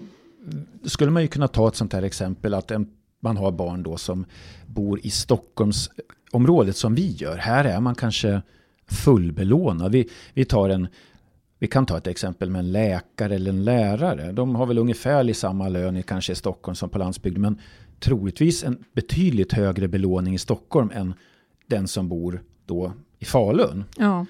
skulle 0.84 1.12
man 1.12 1.22
ju 1.22 1.28
kunna 1.28 1.48
ta 1.48 1.68
ett 1.68 1.76
sånt 1.76 1.94
här 1.94 2.04
exempel 2.04 2.54
att 2.54 2.72
en 2.72 2.97
man 3.20 3.38
har 3.38 3.52
barn 3.52 3.84
då 3.84 3.98
som 3.98 4.26
bor 4.66 5.00
i 5.04 5.10
Stockholmsområdet 5.10 6.78
som 6.78 6.96
vi 6.96 7.12
gör. 7.12 7.38
Här 7.38 7.66
är 7.66 7.80
man 7.80 7.96
kanske 7.96 8.42
fullbelånad. 8.88 9.92
Vi, 9.92 10.10
vi, 10.34 10.46
tar 10.46 10.70
en, 10.70 10.88
vi 11.60 11.68
kan 11.68 11.86
ta 11.86 11.98
ett 11.98 12.08
exempel 12.08 12.50
med 12.50 12.60
en 12.60 12.72
läkare 12.72 13.36
eller 13.36 13.50
en 13.50 13.64
lärare. 13.64 14.32
De 14.32 14.56
har 14.56 14.66
väl 14.66 14.78
ungefär 14.78 15.34
samma 15.34 15.70
lön 15.70 15.98
i 15.98 16.04
kanske 16.04 16.32
i 16.32 16.36
Stockholm 16.36 16.76
som 16.76 16.90
på 16.90 16.98
landsbygden. 16.98 17.42
Men 17.42 17.60
troligtvis 18.00 18.64
en 18.64 18.84
betydligt 18.94 19.54
högre 19.54 19.88
belåning 19.88 20.34
i 20.34 20.38
Stockholm 20.38 20.92
än 20.94 21.14
den 21.68 21.88
som 21.88 22.08
bor 22.08 22.42
då 22.66 22.94
i 23.20 23.26
Falun. 23.26 23.84
Ja. 23.98 24.26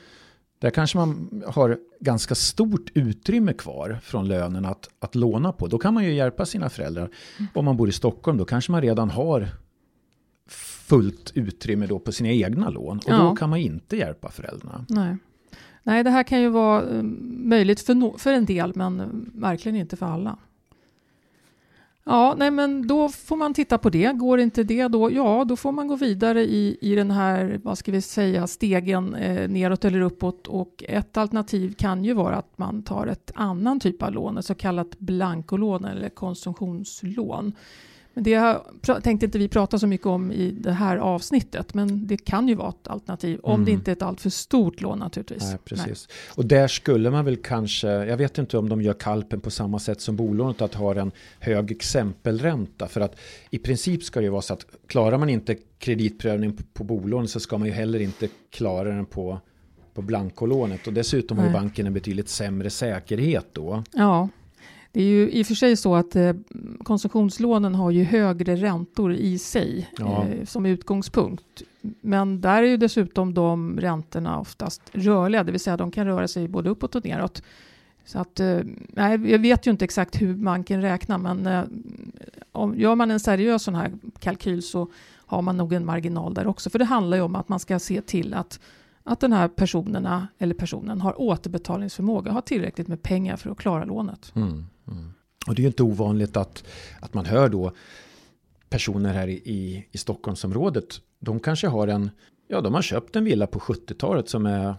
Där 0.59 0.69
kanske 0.69 0.97
man 0.97 1.43
har 1.47 1.77
ganska 1.99 2.35
stort 2.35 2.91
utrymme 2.93 3.53
kvar 3.53 3.99
från 4.03 4.27
lönen 4.27 4.65
att, 4.65 4.89
att 4.99 5.15
låna 5.15 5.51
på. 5.51 5.67
Då 5.67 5.77
kan 5.77 5.93
man 5.93 6.03
ju 6.03 6.13
hjälpa 6.13 6.45
sina 6.45 6.69
föräldrar. 6.69 7.09
Om 7.53 7.65
man 7.65 7.77
bor 7.77 7.89
i 7.89 7.91
Stockholm 7.91 8.37
då 8.37 8.45
kanske 8.45 8.71
man 8.71 8.81
redan 8.81 9.09
har 9.09 9.47
fullt 10.87 11.31
utrymme 11.35 11.85
då 11.87 11.99
på 11.99 12.11
sina 12.11 12.29
egna 12.29 12.69
lån. 12.69 12.97
Och 12.97 13.03
ja. 13.07 13.17
då 13.17 13.35
kan 13.35 13.49
man 13.49 13.59
inte 13.59 13.97
hjälpa 13.97 14.31
föräldrarna. 14.31 14.85
Nej. 14.89 15.17
Nej, 15.83 16.03
det 16.03 16.09
här 16.09 16.23
kan 16.23 16.41
ju 16.41 16.49
vara 16.49 16.89
eh, 16.89 17.03
möjligt 17.43 17.79
för, 17.79 17.95
no 17.95 18.17
för 18.17 18.33
en 18.33 18.45
del 18.45 18.71
men 18.75 19.25
verkligen 19.33 19.75
inte 19.75 19.97
för 19.97 20.05
alla. 20.05 20.37
Ja, 22.09 22.35
nej 22.37 22.51
men 22.51 22.87
då 22.87 23.09
får 23.09 23.35
man 23.35 23.53
titta 23.53 23.77
på 23.77 23.89
det. 23.89 24.11
Går 24.13 24.39
inte 24.39 24.63
det 24.63 24.87
då, 24.87 25.11
ja 25.11 25.45
då 25.47 25.55
får 25.55 25.71
man 25.71 25.87
gå 25.87 25.95
vidare 25.95 26.41
i, 26.41 26.77
i 26.81 26.95
den 26.95 27.11
här, 27.11 27.59
vad 27.63 27.77
ska 27.77 27.91
vi 27.91 28.01
säga, 28.01 28.47
stegen 28.47 29.15
eh, 29.15 29.49
neråt 29.49 29.85
eller 29.85 30.01
uppåt. 30.01 30.47
Och 30.47 30.83
ett 30.87 31.17
alternativ 31.17 31.73
kan 31.73 32.05
ju 32.05 32.13
vara 32.13 32.35
att 32.35 32.57
man 32.57 32.83
tar 32.83 33.07
ett 33.07 33.31
annan 33.35 33.79
typ 33.79 34.03
av 34.03 34.11
lån, 34.11 34.37
ett 34.37 34.45
så 34.45 34.55
kallat 34.55 34.99
blankolån 34.99 35.85
eller 35.85 36.09
konsumtionslån. 36.09 37.53
Men 38.17 38.23
det 38.23 38.61
tänkte 39.03 39.25
inte 39.25 39.37
vi 39.37 39.47
prata 39.47 39.79
så 39.79 39.87
mycket 39.87 40.07
om 40.07 40.31
i 40.31 40.51
det 40.51 40.71
här 40.71 40.97
avsnittet, 40.97 41.73
men 41.73 42.07
det 42.07 42.17
kan 42.17 42.47
ju 42.47 42.55
vara 42.55 42.69
ett 42.69 42.87
alternativ, 42.87 43.39
om 43.43 43.53
mm. 43.53 43.65
det 43.65 43.71
inte 43.71 43.91
är 43.91 43.93
ett 43.93 44.01
alltför 44.01 44.29
stort 44.29 44.81
lån 44.81 44.99
naturligtvis. 44.99 45.43
Nej, 45.43 45.57
precis. 45.65 46.07
Nej. 46.09 46.33
Och 46.35 46.45
där 46.45 46.67
skulle 46.67 47.11
man 47.11 47.25
väl 47.25 47.37
kanske, 47.37 47.87
jag 47.87 48.17
vet 48.17 48.37
inte 48.37 48.57
om 48.57 48.69
de 48.69 48.81
gör 48.81 48.93
kalpen 48.93 49.41
på 49.41 49.51
samma 49.51 49.79
sätt 49.79 50.01
som 50.01 50.15
bolånet, 50.15 50.61
att 50.61 50.73
ha 50.73 50.95
en 50.95 51.11
hög 51.39 51.71
exempelränta. 51.71 52.87
För 52.87 53.01
att 53.01 53.15
i 53.49 53.57
princip 53.57 54.03
ska 54.03 54.19
det 54.19 54.23
ju 54.23 54.29
vara 54.29 54.41
så 54.41 54.53
att 54.53 54.65
klarar 54.87 55.17
man 55.17 55.29
inte 55.29 55.55
kreditprövning 55.79 56.57
på, 56.57 56.63
på 56.73 56.83
bolån 56.83 57.27
så 57.27 57.39
ska 57.39 57.57
man 57.57 57.67
ju 57.67 57.73
heller 57.73 57.99
inte 57.99 58.27
klara 58.51 58.89
den 58.89 59.05
på 59.05 59.39
på 59.93 60.01
blankolånet 60.01 60.87
och 60.87 60.93
dessutom 60.93 61.37
Nej. 61.37 61.45
har 61.45 61.51
ju 61.51 61.59
banken 61.59 61.87
en 61.87 61.93
betydligt 61.93 62.29
sämre 62.29 62.69
säkerhet 62.69 63.45
då. 63.51 63.83
Ja, 63.93 64.29
det 64.97 65.03
är 65.03 65.07
ju 65.07 65.31
i 65.31 65.43
och 65.43 65.47
för 65.47 65.55
sig 65.55 65.75
så 65.75 65.95
att 65.95 66.15
eh, 66.15 66.33
konsumtionslånen 66.83 67.75
har 67.75 67.91
ju 67.91 68.03
högre 68.03 68.55
räntor 68.55 69.13
i 69.13 69.37
sig 69.37 69.89
ja. 69.97 70.25
eh, 70.25 70.45
som 70.45 70.65
utgångspunkt. 70.65 71.61
Men 72.01 72.41
där 72.41 72.63
är 72.63 72.67
ju 72.67 72.77
dessutom 72.77 73.33
de 73.33 73.79
räntorna 73.79 74.39
oftast 74.39 74.81
rörliga, 74.91 75.43
det 75.43 75.51
vill 75.51 75.61
säga 75.61 75.77
de 75.77 75.91
kan 75.91 76.05
röra 76.05 76.27
sig 76.27 76.47
både 76.47 76.69
uppåt 76.69 76.95
och 76.95 77.05
neråt. 77.05 77.43
Så 78.05 78.19
att, 78.19 78.39
eh, 78.39 78.59
nej, 78.89 79.31
jag 79.31 79.39
vet 79.39 79.67
ju 79.67 79.71
inte 79.71 79.85
exakt 79.85 80.21
hur 80.21 80.35
banken 80.35 80.81
räknar, 80.81 81.17
men 81.17 81.47
eh, 81.47 81.63
om, 82.51 82.79
gör 82.79 82.95
man 82.95 83.11
en 83.11 83.19
seriös 83.19 83.63
sån 83.63 83.75
här 83.75 83.91
kalkyl 84.19 84.63
så 84.63 84.87
har 85.15 85.41
man 85.41 85.57
nog 85.57 85.73
en 85.73 85.85
marginal 85.85 86.33
där 86.33 86.47
också. 86.47 86.69
För 86.69 86.79
det 86.79 86.85
handlar 86.85 87.17
ju 87.17 87.23
om 87.23 87.35
att 87.35 87.49
man 87.49 87.59
ska 87.59 87.79
se 87.79 88.01
till 88.01 88.33
att 88.33 88.59
att 89.03 89.19
den 89.19 89.33
här 89.33 89.47
personerna 89.47 90.27
eller 90.37 90.55
personen 90.55 91.01
har 91.01 91.21
återbetalningsförmåga, 91.21 92.31
har 92.31 92.41
tillräckligt 92.41 92.87
med 92.87 93.01
pengar 93.01 93.37
för 93.37 93.49
att 93.49 93.57
klara 93.57 93.85
lånet. 93.85 94.31
Mm, 94.35 94.65
mm. 94.87 95.13
Och 95.47 95.55
det 95.55 95.59
är 95.59 95.63
ju 95.63 95.67
inte 95.67 95.83
ovanligt 95.83 96.37
att, 96.37 96.63
att 96.99 97.13
man 97.13 97.25
hör 97.25 97.49
då 97.49 97.71
personer 98.69 99.13
här 99.13 99.27
i, 99.27 99.87
i 99.91 99.97
Stockholmsområdet, 99.97 101.01
de 101.19 101.39
kanske 101.39 101.67
har 101.67 101.87
en, 101.87 102.09
ja 102.47 102.61
de 102.61 102.73
har 102.73 102.81
köpt 102.81 103.15
en 103.15 103.23
villa 103.23 103.47
på 103.47 103.59
70-talet 103.59 104.29
som 104.29 104.45
är 104.45 104.75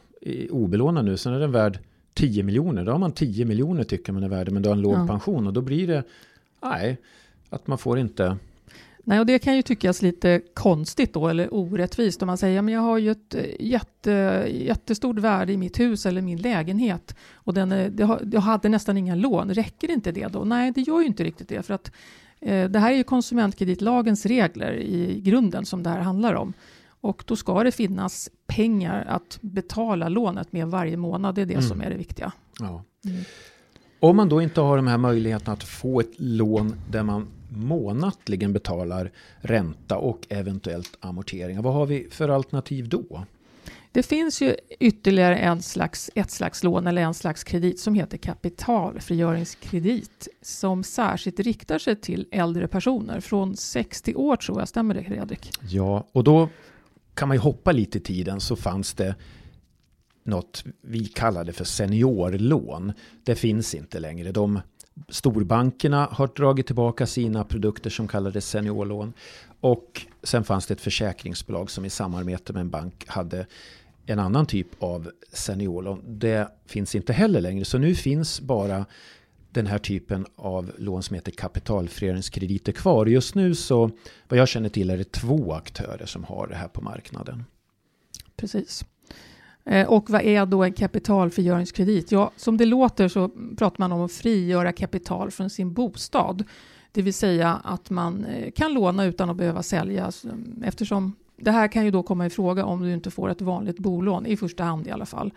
obelånad 0.50 1.04
nu, 1.04 1.16
sen 1.16 1.32
är 1.32 1.40
den 1.40 1.52
värd 1.52 1.78
10 2.14 2.42
miljoner, 2.42 2.84
då 2.84 2.92
har 2.92 2.98
man 2.98 3.12
10 3.12 3.44
miljoner 3.44 3.84
tycker 3.84 4.12
man 4.12 4.22
är 4.22 4.28
värd, 4.28 4.50
men 4.50 4.62
du 4.62 4.68
har 4.68 4.76
en 4.76 4.82
låg 4.82 4.94
ja. 4.94 5.06
pension 5.06 5.46
och 5.46 5.52
då 5.52 5.60
blir 5.60 5.86
det, 5.86 6.02
nej, 6.62 6.96
att 7.48 7.66
man 7.66 7.78
får 7.78 7.98
inte 7.98 8.36
Nej, 9.08 9.20
och 9.20 9.26
det 9.26 9.38
kan 9.38 9.56
ju 9.56 9.62
tyckas 9.62 10.02
lite 10.02 10.40
konstigt 10.54 11.12
då, 11.12 11.28
eller 11.28 11.54
orättvist 11.54 12.22
om 12.22 12.26
man 12.26 12.38
säger 12.38 12.62
att 12.62 12.70
jag 12.70 12.80
har 12.80 12.98
ju 12.98 13.10
ett 13.10 13.34
eh, 13.34 13.44
jätte, 13.60 14.46
jättestort 14.50 15.18
värde 15.18 15.52
i 15.52 15.56
mitt 15.56 15.80
hus 15.80 16.06
eller 16.06 16.22
min 16.22 16.38
lägenhet 16.38 17.16
och 17.34 17.54
den 17.54 17.96
jag 18.32 18.40
hade 18.40 18.68
nästan 18.68 18.96
inga 18.96 19.14
lån. 19.14 19.54
Räcker 19.54 19.90
inte 19.90 20.12
det 20.12 20.26
då? 20.26 20.44
Nej, 20.44 20.72
det 20.72 20.80
gör 20.80 21.00
ju 21.00 21.06
inte 21.06 21.24
riktigt 21.24 21.48
det 21.48 21.62
för 21.62 21.74
att 21.74 21.92
eh, 22.40 22.68
det 22.68 22.78
här 22.78 22.92
är 22.92 22.96
ju 22.96 23.04
konsumentkreditlagens 23.04 24.26
regler 24.26 24.72
i 24.72 25.20
grunden 25.20 25.64
som 25.64 25.82
det 25.82 25.90
här 25.90 26.00
handlar 26.00 26.34
om. 26.34 26.52
Och 27.00 27.24
då 27.26 27.36
ska 27.36 27.64
det 27.64 27.72
finnas 27.72 28.30
pengar 28.46 29.04
att 29.08 29.38
betala 29.40 30.08
lånet 30.08 30.52
med 30.52 30.68
varje 30.68 30.96
månad. 30.96 31.34
Det 31.34 31.42
är 31.42 31.46
det 31.46 31.54
mm. 31.54 31.68
som 31.68 31.80
är 31.80 31.90
det 31.90 31.96
viktiga. 31.96 32.32
Ja. 32.60 32.84
Mm. 33.04 33.24
Om 34.00 34.16
man 34.16 34.28
då 34.28 34.42
inte 34.42 34.60
har 34.60 34.76
de 34.76 34.86
här 34.86 34.98
möjligheterna 34.98 35.52
att 35.52 35.64
få 35.64 36.00
ett 36.00 36.12
lån 36.16 36.74
där 36.90 37.02
man 37.02 37.26
månatligen 37.48 38.52
betalar 38.52 39.12
ränta 39.40 39.96
och 39.96 40.26
eventuellt 40.28 40.96
amorteringar. 41.00 41.62
Vad 41.62 41.74
har 41.74 41.86
vi 41.86 42.06
för 42.10 42.28
alternativ 42.28 42.88
då? 42.88 43.24
Det 43.92 44.02
finns 44.02 44.42
ju 44.42 44.56
ytterligare 44.80 45.36
en 45.36 45.62
slags, 45.62 46.10
ett 46.14 46.30
slags 46.30 46.64
lån 46.64 46.86
eller 46.86 47.02
en 47.02 47.14
slags 47.14 47.44
kredit 47.44 47.80
som 47.80 47.94
heter 47.94 48.18
kapitalfrigöringskredit 48.18 50.28
som 50.42 50.84
särskilt 50.84 51.40
riktar 51.40 51.78
sig 51.78 51.96
till 51.96 52.28
äldre 52.30 52.68
personer 52.68 53.20
från 53.20 53.56
60 53.56 54.14
år 54.14 54.36
tror 54.36 54.58
jag. 54.58 54.68
Stämmer 54.68 54.94
det 54.94 55.04
Fredrik? 55.04 55.50
Ja, 55.68 56.08
och 56.12 56.24
då 56.24 56.48
kan 57.14 57.28
man 57.28 57.36
ju 57.36 57.40
hoppa 57.40 57.72
lite 57.72 57.98
i 57.98 58.00
tiden 58.00 58.40
så 58.40 58.56
fanns 58.56 58.94
det 58.94 59.14
något 60.24 60.64
vi 60.80 61.04
kallade 61.04 61.52
för 61.52 61.64
seniorlån. 61.64 62.92
Det 63.24 63.34
finns 63.34 63.74
inte 63.74 64.00
längre. 64.00 64.32
De 64.32 64.60
storbankerna 65.08 66.08
har 66.12 66.26
dragit 66.26 66.66
tillbaka 66.66 67.06
sina 67.06 67.44
produkter 67.44 67.90
som 67.90 68.08
kallades 68.08 68.48
seniorlån. 68.48 69.12
Och 69.60 70.06
sen 70.22 70.44
fanns 70.44 70.66
det 70.66 70.74
ett 70.74 70.80
försäkringsbolag 70.80 71.70
som 71.70 71.84
i 71.84 71.90
samarbete 71.90 72.52
med 72.52 72.60
en 72.60 72.70
bank 72.70 73.04
hade 73.06 73.46
en 74.06 74.18
annan 74.18 74.46
typ 74.46 74.82
av 74.82 75.10
seniorlån. 75.32 76.02
Det 76.06 76.48
finns 76.66 76.94
inte 76.94 77.12
heller 77.12 77.40
längre. 77.40 77.64
Så 77.64 77.78
nu 77.78 77.94
finns 77.94 78.40
bara 78.40 78.86
den 79.50 79.66
här 79.66 79.78
typen 79.78 80.26
av 80.36 80.72
lån 80.78 81.02
som 81.02 81.14
heter 81.14 81.32
kapitalföreningskrediter 81.32 82.72
kvar. 82.72 83.06
Just 83.06 83.34
nu 83.34 83.54
så, 83.54 83.90
vad 84.28 84.38
jag 84.38 84.48
känner 84.48 84.68
till, 84.68 84.90
är 84.90 84.98
det 84.98 85.12
två 85.12 85.52
aktörer 85.52 86.06
som 86.06 86.24
har 86.24 86.46
det 86.46 86.54
här 86.54 86.68
på 86.68 86.82
marknaden. 86.82 87.44
Precis. 88.36 88.84
Eh, 89.68 89.86
och 89.86 90.10
vad 90.10 90.22
är 90.22 90.46
då 90.46 90.64
en 90.64 90.72
kapitalfrigöringskredit? 90.72 92.12
Ja, 92.12 92.30
som 92.36 92.56
det 92.56 92.64
låter 92.64 93.08
så 93.08 93.28
pratar 93.28 93.76
man 93.78 93.92
om 93.92 94.00
att 94.00 94.12
frigöra 94.12 94.72
kapital 94.72 95.30
från 95.30 95.50
sin 95.50 95.72
bostad. 95.72 96.44
Det 96.92 97.02
vill 97.02 97.14
säga 97.14 97.60
att 97.64 97.90
man 97.90 98.24
eh, 98.24 98.50
kan 98.50 98.74
låna 98.74 99.04
utan 99.04 99.30
att 99.30 99.36
behöva 99.36 99.62
sälja 99.62 100.10
mm, 100.24 100.62
eftersom 100.66 101.12
det 101.36 101.50
här 101.50 101.68
kan 101.68 101.84
ju 101.84 101.90
då 101.90 102.02
komma 102.02 102.26
i 102.26 102.30
fråga 102.30 102.64
om 102.64 102.82
du 102.82 102.92
inte 102.92 103.10
får 103.10 103.30
ett 103.30 103.40
vanligt 103.40 103.78
bolån, 103.78 104.26
i 104.26 104.36
första 104.36 104.64
hand 104.64 104.86
i 104.86 104.90
alla 104.90 105.06
fall. 105.06 105.32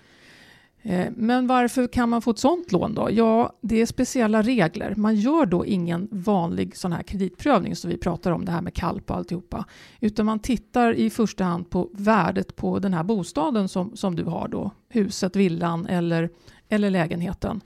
Eh, 0.84 1.08
men 1.16 1.48
varför 1.48 1.88
kan 1.88 2.10
man 2.10 2.22
få 2.22 2.32
ett 2.32 2.40
sådant 2.40 2.72
lån 2.72 2.94
då? 2.94 3.10
Ja, 3.12 3.54
det 3.62 3.82
är 3.82 3.86
speciella 3.86 4.42
regler. 4.42 4.96
Man 4.96 5.16
gör 5.16 5.46
då 5.46 5.66
ingen 5.66 6.08
vanlig 6.12 6.78
sån 6.78 6.92
här 6.92 7.04
kreditprövning 7.04 7.76
som 7.76 7.90
vi 7.90 7.98
pratar 7.98 8.32
om, 8.32 8.46
det 8.46 8.52
här 8.52 8.62
med 8.62 8.74
kalp 8.74 9.12
och 9.12 9.18
alltihopa. 9.18 9.66
Utan 10.00 10.26
man 10.26 10.40
tittar 10.40 10.94
i 10.94 11.10
första 11.10 11.44
hand 11.44 11.70
på 11.70 11.90
värdet 11.94 12.56
på 12.56 12.80
den 12.80 12.94
här 12.94 13.04
bostaden 13.04 13.68
som, 13.68 13.98
som 13.98 14.16
du 14.16 14.24
har 14.24 14.48
då, 14.48 14.72
huset, 14.90 15.36
villan 15.36 15.86
eller, 15.86 16.30
eller 16.70 16.90
lägenheten. 16.90 17.62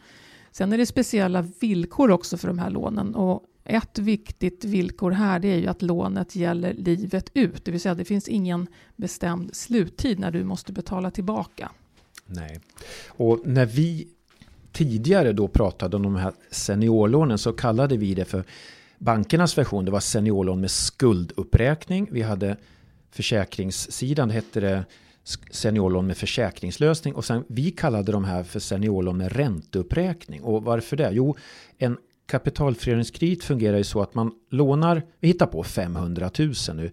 Sen 0.51 0.73
är 0.73 0.77
det 0.77 0.85
speciella 0.85 1.41
villkor 1.59 2.11
också 2.11 2.37
för 2.37 2.47
de 2.47 2.59
här 2.59 2.69
lånen 2.69 3.15
och 3.15 3.43
ett 3.63 3.99
viktigt 3.99 4.65
villkor 4.65 5.11
här 5.11 5.39
det 5.39 5.47
är 5.47 5.57
ju 5.57 5.67
att 5.67 5.81
lånet 5.81 6.35
gäller 6.35 6.73
livet 6.73 7.31
ut, 7.33 7.65
det 7.65 7.71
vill 7.71 7.81
säga 7.81 7.95
det 7.95 8.05
finns 8.05 8.27
ingen 8.27 8.67
bestämd 8.95 9.55
sluttid 9.55 10.19
när 10.19 10.31
du 10.31 10.43
måste 10.43 10.73
betala 10.73 11.11
tillbaka. 11.11 11.71
Nej. 12.25 12.59
Och 13.07 13.39
när 13.43 13.65
vi 13.65 14.07
tidigare 14.71 15.33
då 15.33 15.47
pratade 15.47 15.95
om 15.95 16.03
de 16.03 16.15
här 16.15 16.33
seniorlånen 16.51 17.37
så 17.37 17.53
kallade 17.53 17.97
vi 17.97 18.13
det 18.13 18.25
för 18.25 18.43
bankernas 18.97 19.57
version. 19.57 19.85
Det 19.85 19.91
var 19.91 19.99
seniorlån 19.99 20.61
med 20.61 20.71
skulduppräkning. 20.71 22.07
Vi 22.11 22.21
hade 22.21 22.57
försäkringssidan, 23.11 24.27
det 24.27 24.33
hette 24.33 24.59
det 24.59 24.85
seniorlån 25.51 26.07
med 26.07 26.17
försäkringslösning. 26.17 27.15
Och 27.15 27.25
sen 27.25 27.43
vi 27.47 27.71
kallade 27.71 28.11
de 28.11 28.25
här 28.25 28.43
för 28.43 28.59
seniorlån 28.59 29.17
med 29.17 29.31
ränteuppräkning. 29.31 30.43
Och 30.43 30.63
varför 30.63 30.97
det? 30.97 31.09
Jo, 31.13 31.35
en 31.77 31.97
kapitalföreningskredit 32.25 33.43
fungerar 33.43 33.77
ju 33.77 33.83
så 33.83 34.01
att 34.01 34.15
man 34.15 34.31
lånar, 34.49 35.03
vi 35.19 35.27
hittar 35.27 35.45
på 35.45 35.63
500 35.63 36.29
000 36.39 36.53
nu. 36.73 36.91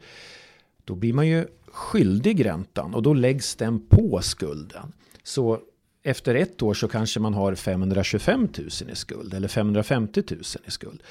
Då 0.85 0.95
blir 0.95 1.13
man 1.13 1.29
ju 1.29 1.47
skyldig 1.73 2.45
räntan 2.45 2.95
och 2.95 3.03
då 3.03 3.15
läggs 3.15 3.55
den 3.57 3.87
på 3.87 4.21
skulden. 4.23 4.93
Så 5.23 5.61
efter 6.03 6.35
ett 6.35 6.63
år 6.63 6.75
så 6.75 6.89
kanske 6.89 7.21
man 7.21 7.35
har 7.35 7.55
525 7.55 8.49
000 8.59 8.69
i 8.93 8.95
skuld 8.95 9.35
eller 9.35 9.49
550 9.49 10.23
000 10.31 10.41
i 10.67 10.71
skuld. 10.71 11.03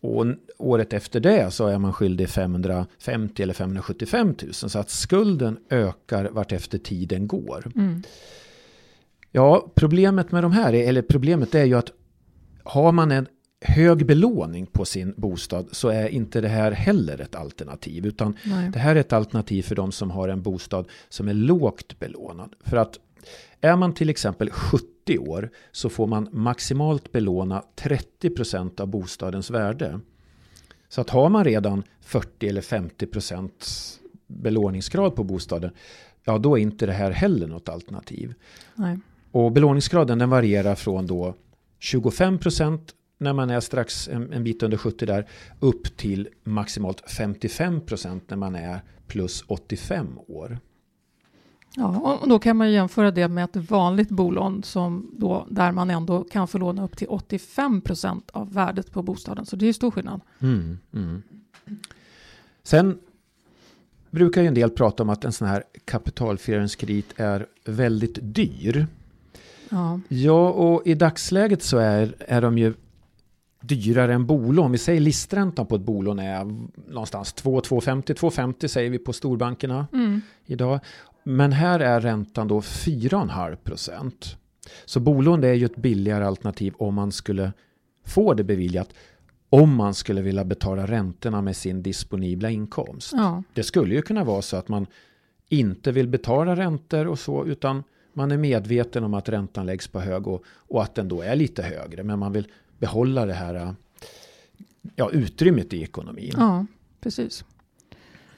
Och 0.00 0.26
året 0.58 0.92
efter 0.92 1.20
det 1.20 1.50
så 1.50 1.66
är 1.66 1.78
man 1.78 1.92
skyldig 1.92 2.28
550 2.28 3.42
eller 3.42 3.54
575 3.54 4.34
000. 4.42 4.54
Så 4.54 4.78
att 4.78 4.90
skulden 4.90 5.58
ökar 5.70 6.24
vart 6.24 6.52
efter 6.52 6.78
tiden 6.78 7.26
går. 7.26 7.72
Mm. 7.76 8.02
Ja, 9.32 9.72
problemet 9.74 10.32
med 10.32 10.42
de 10.44 10.52
här, 10.52 10.74
är, 10.74 10.88
eller 10.88 11.02
problemet 11.02 11.54
är 11.54 11.64
ju 11.64 11.74
att 11.74 11.90
har 12.62 12.92
man 12.92 13.10
en 13.10 13.26
hög 13.60 14.06
belåning 14.06 14.66
på 14.66 14.84
sin 14.84 15.14
bostad 15.16 15.68
så 15.72 15.88
är 15.88 16.08
inte 16.08 16.40
det 16.40 16.48
här 16.48 16.72
heller 16.72 17.20
ett 17.20 17.34
alternativ. 17.34 18.06
Utan 18.06 18.36
Nej. 18.44 18.70
det 18.70 18.78
här 18.78 18.96
är 18.96 19.00
ett 19.00 19.12
alternativ 19.12 19.62
för 19.62 19.74
de 19.74 19.92
som 19.92 20.10
har 20.10 20.28
en 20.28 20.42
bostad 20.42 20.86
som 21.08 21.28
är 21.28 21.34
lågt 21.34 21.98
belånad. 21.98 22.54
För 22.60 22.76
att 22.76 22.98
är 23.64 23.76
man 23.76 23.94
till 23.94 24.10
exempel 24.10 24.50
70 24.50 25.18
år 25.18 25.50
så 25.72 25.88
får 25.88 26.06
man 26.06 26.28
maximalt 26.32 27.12
belåna 27.12 27.64
30% 27.76 28.80
av 28.80 28.86
bostadens 28.86 29.50
värde. 29.50 30.00
Så 30.88 31.00
att 31.00 31.10
har 31.10 31.28
man 31.28 31.44
redan 31.44 31.82
40 32.00 32.48
eller 32.48 32.60
50% 32.60 33.50
belåningsgrad 34.26 35.16
på 35.16 35.24
bostaden, 35.24 35.70
ja 36.24 36.38
då 36.38 36.58
är 36.58 36.62
inte 36.62 36.86
det 36.86 36.92
här 36.92 37.10
heller 37.10 37.46
något 37.46 37.68
alternativ. 37.68 38.34
Nej. 38.74 38.98
Och 39.30 39.52
belåningsgraden 39.52 40.18
den 40.18 40.30
varierar 40.30 40.74
från 40.74 41.06
då 41.06 41.34
25% 41.80 42.80
när 43.18 43.32
man 43.32 43.50
är 43.50 43.60
strax 43.60 44.08
en, 44.08 44.32
en 44.32 44.44
bit 44.44 44.62
under 44.62 44.76
70 44.76 45.06
där 45.06 45.28
upp 45.60 45.96
till 45.96 46.28
maximalt 46.44 47.02
55% 47.18 48.20
när 48.28 48.36
man 48.36 48.54
är 48.54 48.80
plus 49.06 49.44
85 49.46 50.18
år. 50.28 50.58
Ja, 51.76 52.18
och 52.22 52.28
då 52.28 52.38
kan 52.38 52.56
man 52.56 52.72
jämföra 52.72 53.10
det 53.10 53.28
med 53.28 53.44
ett 53.44 53.70
vanligt 53.70 54.08
bolån 54.08 54.62
som 54.62 55.10
då, 55.12 55.46
där 55.50 55.72
man 55.72 55.90
ändå 55.90 56.24
kan 56.24 56.48
få 56.48 56.58
låna 56.58 56.84
upp 56.84 56.96
till 56.96 57.08
85 57.08 57.80
procent 57.80 58.30
av 58.30 58.52
värdet 58.52 58.90
på 58.90 59.02
bostaden. 59.02 59.46
Så 59.46 59.56
det 59.56 59.68
är 59.68 59.72
stor 59.72 59.90
skillnad. 59.90 60.20
Mm, 60.38 60.78
mm. 60.92 61.22
Sen 62.62 62.98
brukar 64.10 64.42
ju 64.42 64.48
en 64.48 64.54
del 64.54 64.70
prata 64.70 65.02
om 65.02 65.10
att 65.10 65.24
en 65.24 65.32
sån 65.32 65.48
här 65.48 65.64
kapitalfinansieringskredit 65.84 67.14
är 67.16 67.46
väldigt 67.64 68.18
dyr. 68.22 68.86
Ja, 69.68 70.00
Ja, 70.08 70.50
och 70.50 70.86
i 70.86 70.94
dagsläget 70.94 71.62
så 71.62 71.78
är, 71.78 72.14
är 72.18 72.42
de 72.42 72.58
ju 72.58 72.74
dyrare 73.60 74.14
än 74.14 74.26
bolån. 74.26 74.72
Vi 74.72 74.78
säger 74.78 75.00
listräntan 75.00 75.66
på 75.66 75.74
ett 75.74 75.82
bolån 75.82 76.18
är 76.18 76.44
någonstans 76.88 77.32
2, 77.32 77.60
2,50, 77.60 78.14
2,50 78.14 78.66
säger 78.66 78.90
vi 78.90 78.98
på 78.98 79.12
storbankerna 79.12 79.86
mm. 79.92 80.20
idag. 80.46 80.80
Men 81.24 81.52
här 81.52 81.80
är 81.80 82.00
räntan 82.00 82.48
då 82.48 82.60
4,5 82.60 83.56
procent. 83.56 84.36
Så 84.84 85.00
bolån 85.00 85.44
är 85.44 85.52
ju 85.52 85.64
ett 85.64 85.76
billigare 85.76 86.24
alternativ 86.24 86.74
om 86.76 86.94
man 86.94 87.12
skulle 87.12 87.52
få 88.04 88.34
det 88.34 88.44
beviljat. 88.44 88.88
Om 89.50 89.74
man 89.74 89.94
skulle 89.94 90.22
vilja 90.22 90.44
betala 90.44 90.86
räntorna 90.86 91.42
med 91.42 91.56
sin 91.56 91.82
disponibla 91.82 92.50
inkomst. 92.50 93.12
ja, 93.12 93.42
Det 93.54 93.62
skulle 93.62 93.94
ju 93.94 94.02
kunna 94.02 94.24
vara 94.24 94.42
så 94.42 94.56
att 94.56 94.68
man 94.68 94.86
inte 95.48 95.92
vill 95.92 96.08
betala 96.08 96.56
räntor 96.56 97.06
och 97.06 97.18
så 97.18 97.46
utan 97.46 97.82
man 98.12 98.30
är 98.30 98.36
medveten 98.36 99.04
om 99.04 99.14
att 99.14 99.28
räntan 99.28 99.66
läggs 99.66 99.88
på 99.88 100.00
hög 100.00 100.26
och, 100.26 100.44
och 100.48 100.82
att 100.82 100.94
den 100.94 101.08
då 101.08 101.22
är 101.22 101.36
lite 101.36 101.62
högre 101.62 102.02
men 102.02 102.18
man 102.18 102.32
vill 102.32 102.46
behålla 102.78 103.26
det 103.26 103.32
här 103.32 103.74
ja, 104.96 105.10
utrymmet 105.10 105.72
i 105.72 105.82
ekonomin. 105.82 106.32
ja, 106.36 106.66
precis. 107.00 107.44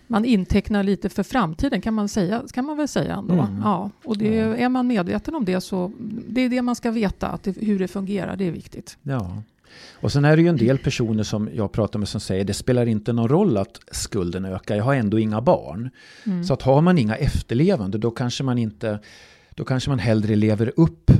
Man 0.06 0.24
intecknar 0.24 0.82
lite 0.82 1.08
för 1.08 1.22
framtiden 1.22 1.80
kan 1.80 1.94
man, 1.94 2.08
säga, 2.08 2.42
kan 2.52 2.64
man 2.64 2.76
väl 2.76 2.88
säga 2.88 3.14
ändå. 3.14 3.34
Mm. 3.34 3.60
Ja, 3.64 3.90
och 4.04 4.18
det, 4.18 4.38
är 4.38 4.68
man 4.68 4.86
medveten 4.86 5.34
om 5.34 5.44
det 5.44 5.60
så 5.60 5.92
det 6.28 6.40
är 6.40 6.48
det 6.48 6.62
man 6.62 6.76
ska 6.76 6.90
veta, 6.90 7.28
att 7.28 7.42
det, 7.42 7.56
hur 7.56 7.78
det 7.78 7.88
fungerar, 7.88 8.36
det 8.36 8.44
är 8.44 8.50
viktigt. 8.50 8.98
Ja. 9.02 9.42
Och 9.92 10.12
sen 10.12 10.24
är 10.24 10.36
det 10.36 10.42
ju 10.42 10.48
en 10.48 10.56
del 10.56 10.78
personer 10.78 11.22
som 11.22 11.50
jag 11.54 11.72
pratar 11.72 11.98
med 11.98 12.08
som 12.08 12.20
säger 12.20 12.44
det 12.44 12.54
spelar 12.54 12.86
inte 12.86 13.12
någon 13.12 13.28
roll 13.28 13.56
att 13.56 13.80
skulden 13.90 14.44
ökar, 14.44 14.76
jag 14.76 14.84
har 14.84 14.94
ändå 14.94 15.18
inga 15.18 15.40
barn. 15.40 15.90
Mm. 16.24 16.44
Så 16.44 16.54
att 16.54 16.62
har 16.62 16.80
man 16.80 16.98
inga 16.98 17.16
efterlevande 17.16 17.98
då 17.98 18.10
kanske 18.10 18.44
man 18.44 18.58
inte 18.58 18.98
då 19.50 19.64
kanske 19.64 19.90
man 19.90 19.98
hellre 19.98 20.36
lever 20.36 20.72
upp 20.76 21.10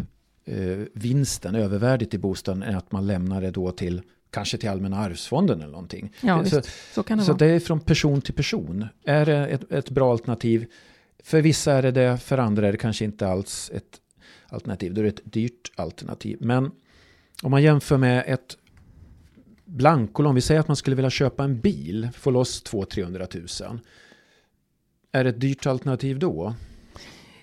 eh, 0.44 0.78
vinsten, 0.94 1.54
övervärdet 1.54 2.14
i 2.14 2.18
bostaden 2.18 2.62
än 2.62 2.76
att 2.76 2.92
man 2.92 3.06
lämnar 3.06 3.40
det 3.40 3.50
då 3.50 3.70
till 3.70 4.02
kanske 4.36 4.58
till 4.58 4.68
Allmänna 4.68 4.98
arvsfonden 4.98 5.60
eller 5.60 5.72
någonting. 5.72 6.12
Ja, 6.20 6.44
så, 6.44 6.62
så 6.94 7.02
det 7.02 7.22
så 7.22 7.32
det 7.32 7.46
är 7.46 7.60
från 7.60 7.80
person 7.80 8.20
till 8.20 8.34
person. 8.34 8.86
Är 9.04 9.26
det 9.26 9.46
ett, 9.46 9.72
ett 9.72 9.90
bra 9.90 10.12
alternativ? 10.12 10.66
För 11.22 11.42
vissa 11.42 11.72
är 11.72 11.82
det 11.82 11.90
det, 11.90 12.18
för 12.18 12.38
andra 12.38 12.68
är 12.68 12.72
det 12.72 12.78
kanske 12.78 13.04
inte 13.04 13.28
alls 13.28 13.70
ett 13.74 14.00
alternativ. 14.48 14.94
Då 14.94 15.00
är 15.00 15.02
det 15.02 15.10
ett 15.10 15.32
dyrt 15.32 15.72
alternativ. 15.76 16.38
Men 16.40 16.70
om 17.42 17.50
man 17.50 17.62
jämför 17.62 17.96
med 17.96 18.24
ett 18.26 18.56
blankolån, 19.64 20.34
vi 20.34 20.40
säger 20.40 20.60
att 20.60 20.68
man 20.68 20.76
skulle 20.76 20.96
vilja 20.96 21.10
köpa 21.10 21.44
en 21.44 21.60
bil, 21.60 22.08
få 22.14 22.30
loss 22.30 22.64
200-300 22.64 23.68
000. 23.68 23.80
Är 25.12 25.24
det 25.24 25.30
ett 25.30 25.40
dyrt 25.40 25.66
alternativ 25.66 26.18
då? 26.18 26.54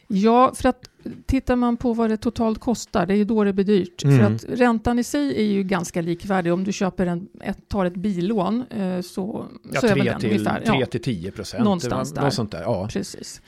Ja, 0.07 0.53
för 0.55 0.69
att 0.69 0.89
tittar 1.25 1.55
man 1.55 1.77
på 1.77 1.93
vad 1.93 2.09
det 2.09 2.17
totalt 2.17 2.59
kostar, 2.59 3.05
det 3.05 3.13
är 3.13 3.17
ju 3.17 3.25
då 3.25 3.43
det 3.43 3.53
blir 3.53 3.65
dyrt. 3.65 4.03
Mm. 4.03 4.17
För 4.19 4.35
att 4.35 4.59
räntan 4.59 4.99
i 4.99 5.03
sig 5.03 5.35
är 5.37 5.43
ju 5.45 5.63
ganska 5.63 6.01
likvärdig. 6.01 6.53
Om 6.53 6.63
du 6.63 6.71
köper 6.71 7.05
en, 7.05 7.27
ett, 7.41 7.69
tar 7.69 7.85
ett 7.85 7.95
billån 7.95 8.63
eh, 8.69 9.01
så, 9.01 9.45
Ja, 9.73 9.79
så 9.79 9.87
är 9.87 9.95
väl 9.95 10.01
3 10.01 10.11
den 10.11 10.19
till, 10.19 10.31
ungefär. 10.31 10.61
3 10.65 10.79
Ja, 10.79 10.85
till 10.85 11.01
10 11.01 11.31
procent. 11.31 11.63
Någonstans 11.63 12.09
var- 12.11 12.15
där. 12.15 12.23
Något 12.23 12.33
sånt 12.33 12.51
där, 12.51 12.61
ja. 12.61 12.87
precis. 12.91 13.41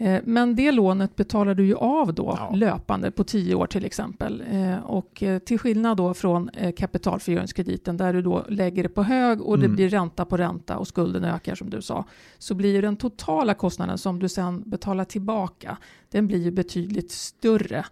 Eh, 0.00 0.20
Men 0.24 0.56
det 0.56 0.72
lånet 0.72 1.16
betalar 1.16 1.54
du 1.54 1.66
ju 1.66 1.74
av 1.74 2.14
då 2.14 2.34
Ja. 2.38 2.50
löpande 2.56 3.10
på 3.10 3.24
tio 3.24 3.54
år 3.54 3.66
till 3.66 3.84
exempel. 3.84 4.42
Eh, 4.52 4.78
Och 4.84 5.22
eh, 5.22 5.38
till 5.38 5.58
skillnad 5.58 5.96
då 5.96 6.14
från 6.14 6.50
kapitalförsörjningskrediten 6.76 7.96
där 7.96 8.12
du 8.12 8.22
då 8.22 8.44
lägger 8.48 8.82
det 8.82 8.88
på 8.88 9.02
hög 9.02 9.42
och 9.42 9.58
det 9.58 9.64
Mm. 9.64 9.76
blir 9.76 9.88
ränta 9.88 10.24
på 10.24 10.36
ränta 10.36 10.76
och 10.78 10.88
skulden 10.88 11.24
ökar 11.24 11.54
som 11.54 11.70
du 11.70 11.82
sa. 11.82 12.04
Så 12.38 12.54
blir 12.54 12.72
ju 12.72 12.80
den 12.80 12.96
totala 12.96 13.54
kostnaden 13.54 13.98
som 13.98 14.18
du 14.18 14.28
sen 14.28 14.62
betalar 14.70 15.04
tillbaka 15.04 15.76
den 16.10 16.26
blir 16.26 16.38
ju 16.42 16.50
betydligt 16.50 17.10
större 17.10 17.84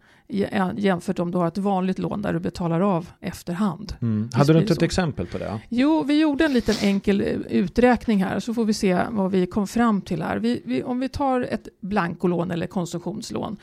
jämfört 0.77 1.19
om 1.19 1.31
du 1.31 1.39
har 1.39 1.49
ett 1.49 1.59
vanligt 1.59 1.99
lån 1.99 2.23
där 2.23 2.33
du 2.33 2.39
betalar 2.41 2.81
av 2.81 3.09
efterhand. 3.21 3.93
Mm. 4.03 4.29
Hade 4.33 4.53
du 4.53 4.59
inte 4.59 4.73
ett 4.73 4.83
exempel 4.83 5.27
på 5.27 5.39
det? 5.39 5.61
Jo, 5.69 6.03
vi 6.03 6.21
gjorde 6.21 6.45
en 6.45 6.53
liten 6.53 6.75
enkel 6.83 7.21
eh, 7.21 7.27
uträkning 7.51 8.25
här 8.25 8.41
så 8.41 8.55
får 8.55 8.65
vi 8.65 8.75
se 8.75 9.01
vad 9.11 9.31
vi 9.31 9.47
kom 9.47 9.67
fram 9.67 10.01
till 10.03 10.23
här. 10.23 10.37
Vi, 10.39 10.63
vi, 10.65 10.83
om 10.83 11.01
vi 11.01 11.09
tar 11.09 11.41
ett 11.41 11.69
blankolån 11.81 12.51
eller 12.51 12.67
konsumtionslån 12.67 13.57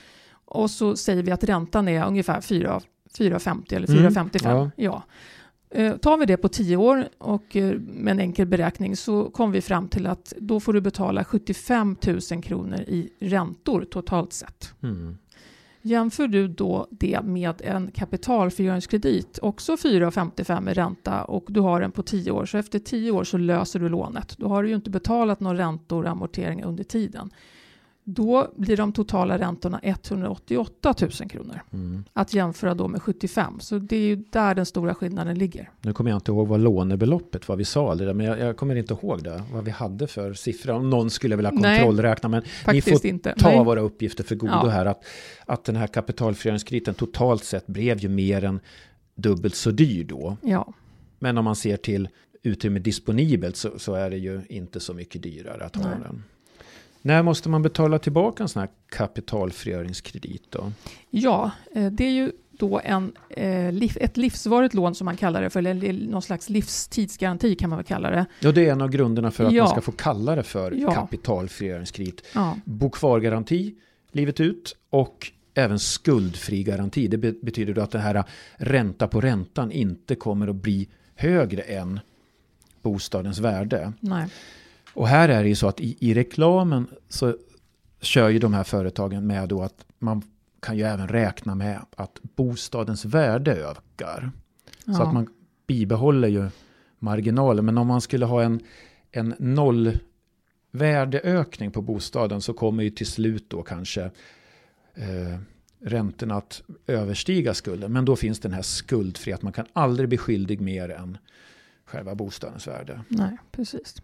och 0.46 0.72
så 0.72 0.96
säger 0.96 1.24
vi 1.24 1.32
att 1.32 1.44
räntan 1.44 1.88
är 1.88 2.06
ungefär 2.08 2.42
4 2.42 2.82
4,50 3.18 3.74
eller 3.76 3.90
Mm, 3.90 4.12
4,55. 4.14 4.40
ja. 4.44 4.72
Ja. 4.76 5.04
Eh, 5.80 5.96
Tar 5.98 6.18
vi 6.18 6.26
det 6.26 6.38
på 6.38 6.50
10 6.50 6.78
år 6.78 7.08
och 7.18 7.56
eh, 7.56 7.74
med 7.80 8.12
en 8.12 8.20
enkel 8.20 8.48
beräkning 8.48 8.96
så 8.98 9.30
kom 9.30 9.52
vi 9.52 9.62
fram 9.62 9.88
till 9.88 10.08
att 10.08 10.34
då 10.38 10.60
får 10.60 10.74
du 10.74 10.82
betala 10.82 11.24
75 11.24 11.96
000 12.32 12.44
kronor 12.44 12.80
i 12.80 13.10
räntor 13.20 13.86
totalt 13.92 14.34
sett. 14.34 14.74
Mm. 14.84 15.18
Jämför 15.86 16.28
du 16.28 16.48
då 16.48 16.88
det 16.92 17.22
med 17.24 17.62
en 17.62 17.92
kapitalförgöringskredit, 17.92 19.40
också 19.42 19.76
4,55 19.76 20.72
i 20.72 20.74
ränta 20.74 21.24
och 21.24 21.46
du 21.48 21.60
har 21.60 21.82
den 21.82 21.92
på 21.92 22.04
10 22.04 22.32
år, 22.32 22.46
så 22.46 22.58
efter 22.58 22.80
10 22.80 23.12
år 23.12 23.24
så 23.24 23.38
löser 23.38 23.80
du 23.80 23.90
lånet. 23.90 24.38
Då 24.38 24.48
har 24.48 24.64
du 24.64 24.70
ju 24.70 24.76
inte 24.76 24.90
betalat 24.90 25.40
några 25.40 25.58
räntor 25.58 26.04
och 26.04 26.10
amorteringar 26.10 26.68
under 26.68 26.84
tiden. 26.84 27.30
Då 28.06 28.54
blir 28.56 28.78
de 28.78 28.92
totala 28.94 29.38
räntorna 29.40 29.80
188 29.84 30.94
000 31.02 31.12
kronor. 31.12 31.62
Mm. 31.74 32.04
Att 32.14 32.34
jämföra 32.34 32.74
då 32.74 32.88
med 32.88 33.02
75. 33.02 33.60
Så 33.60 33.78
det 33.78 33.96
är 33.96 34.02
ju 34.02 34.16
där 34.16 34.56
den 34.56 34.66
stora 34.66 34.96
skillnaden 34.96 35.38
ligger. 35.38 35.70
Nu 35.82 35.94
kommer 35.94 36.10
jag 36.12 36.18
inte 36.18 36.32
ihåg 36.32 36.48
vad 36.48 36.60
lånebeloppet 36.60 37.48
var 37.48 37.56
vi 37.56 37.66
sa, 37.66 37.96
det, 37.96 38.14
men 38.14 38.26
jag, 38.26 38.40
jag 38.40 38.58
kommer 38.58 38.76
inte 38.76 38.94
ihåg 38.94 39.24
det. 39.24 39.44
Vad 39.54 39.66
vi 39.66 39.72
hade 39.72 40.08
för 40.08 40.34
siffror. 40.34 40.74
Om 40.74 40.90
någon 40.90 41.10
skulle 41.10 41.36
vilja 41.36 41.52
Nej, 41.52 41.80
kontrollräkna. 41.80 42.30
Men 42.30 42.42
Faktiskt 42.42 42.88
ni 42.88 42.94
får 42.98 43.06
inte. 43.06 43.36
ta 43.38 43.48
Nej. 43.50 43.64
våra 43.64 43.82
uppgifter 43.82 44.24
för 44.24 44.36
godo 44.36 44.52
Ja. 44.64 44.70
här. 44.70 44.86
Att, 44.86 45.04
att 45.46 45.64
den 45.64 45.76
här 45.76 45.88
kapitalförsörjningskrediten 45.88 46.94
totalt 46.94 47.44
sett 47.44 47.68
blev 47.68 48.00
ju 48.00 48.10
mer 48.10 48.44
än 48.44 48.60
dubbelt 49.16 49.56
så 49.56 49.72
dyr 49.72 50.04
då. 50.04 50.38
Ja, 50.42 50.74
Men 51.20 51.38
om 51.38 51.46
man 51.46 51.56
ser 51.56 51.78
till 51.78 52.10
utrymme 52.44 52.80
disponibelt 52.80 53.56
så, 53.56 53.80
så 53.80 53.94
är 53.94 54.10
det 54.10 54.18
ju 54.18 54.42
inte 54.50 54.80
så 54.80 54.94
mycket 54.94 55.24
dyrare 55.24 55.66
att 55.66 55.76
ha 55.76 55.84
Nej. 55.90 55.98
den. 56.04 56.24
När 57.06 57.24
måste 57.24 57.50
man 57.50 57.62
betala 57.62 58.00
tillbaka 58.00 58.44
en 58.44 58.50
sån 58.50 58.60
här 58.60 58.70
kapitalförsörjningskredit 58.90 60.44
då? 60.50 60.72
ja 61.10 61.52
eh, 61.76 61.86
det 61.92 62.04
är 62.06 62.12
ju 62.12 62.32
då 62.52 62.82
en, 62.84 63.14
eh, 63.30 63.68
ett 63.96 64.18
livsvarigt 64.18 64.74
lån 64.74 64.96
som 64.96 65.06
man 65.06 65.18
kallar 65.18 65.42
det 65.42 65.50
för, 65.50 65.68
eller 65.68 65.94
någon 65.94 66.22
slags 66.22 66.50
livstidsgaranti 66.50 67.56
kan 67.56 67.70
man 67.70 67.78
väl 67.78 67.86
kalla 67.86 68.10
det. 68.12 68.26
Ja, 68.40 68.52
det 68.52 68.68
är 68.68 68.72
en 68.72 68.82
av 68.82 68.90
grunderna 68.90 69.32
för 69.32 69.46
att 69.46 69.54
Ja. 69.54 69.64
man 69.64 69.72
ska 69.72 69.82
få 69.82 69.92
kalla 69.92 70.36
det 70.36 70.44
för 70.44 70.72
Ja. 70.72 70.92
kapitalförsörjningskredit. 70.94 72.22
Ja, 72.36 72.58
Bo 72.66 72.90
kvar-garanti 72.90 73.76
livet 74.12 74.40
ut 74.40 74.76
och 74.90 75.32
även 75.54 75.80
skuldfri 75.80 76.64
garanti. 76.64 77.08
Det 77.08 77.18
be- 77.18 77.34
betyder 77.42 77.74
då 77.74 77.82
att 77.82 77.92
den 77.92 78.02
här 78.02 78.24
ränta 78.56 79.08
på 79.08 79.22
räntan 79.22 79.72
inte 79.72 80.16
kommer 80.16 80.48
att 80.48 80.56
bli 80.56 80.88
högre 81.16 81.62
än 81.62 82.00
bostadens 82.82 83.40
värde. 83.40 83.94
nej. 84.00 84.28
Och 84.94 85.08
här 85.08 85.30
är 85.30 85.44
det 85.44 85.50
ju 85.50 85.56
så 85.56 85.68
att 85.68 85.80
i, 85.80 85.98
i 86.00 86.14
reklamen 86.14 86.88
så 87.10 87.36
kör 88.02 88.30
ju 88.30 88.40
de 88.40 88.54
här 88.54 88.64
företagen 88.64 89.28
med 89.28 89.50
då 89.50 89.62
att 89.62 89.86
man 90.00 90.22
kan 90.60 90.78
ju 90.78 90.84
även 90.84 91.08
räkna 91.08 91.56
med 91.56 91.86
att 91.96 92.20
bostadens 92.36 93.06
värde 93.06 93.56
ökar. 93.56 94.32
Ja. 94.86 94.94
Så 94.94 95.04
att 95.04 95.14
man 95.14 95.28
bibehåller 95.68 96.28
ju 96.28 96.50
marginaler. 97.00 97.62
Men 97.62 97.78
om 97.78 97.88
man 97.88 98.02
skulle 98.02 98.26
ha 98.26 98.44
en, 98.44 98.60
en 99.12 99.36
nollvärdeökning 99.40 101.72
på 101.72 101.82
bostaden 101.82 102.42
så 102.42 102.54
kommer 102.54 102.84
ju 102.84 102.90
till 102.90 103.08
slut 103.08 103.50
då 103.50 103.64
kanske 103.64 104.04
eh, 104.94 105.38
räntorna 105.80 106.36
att 106.36 106.64
överstiga 106.88 107.54
skulden. 107.54 107.94
Men 107.94 108.06
då 108.06 108.16
finns 108.16 108.40
den 108.40 108.54
här 108.54 108.62
skuldfri, 108.62 109.34
att 109.34 109.42
man 109.42 109.54
kan 109.54 109.66
aldrig 109.74 110.10
bli 110.10 110.18
skyldig 110.18 110.62
mer 110.62 110.90
än 110.90 111.18
själva 111.86 112.16
bostadens 112.16 112.68
värde. 112.68 113.02
Nej, 113.08 113.38
precis. 113.52 113.96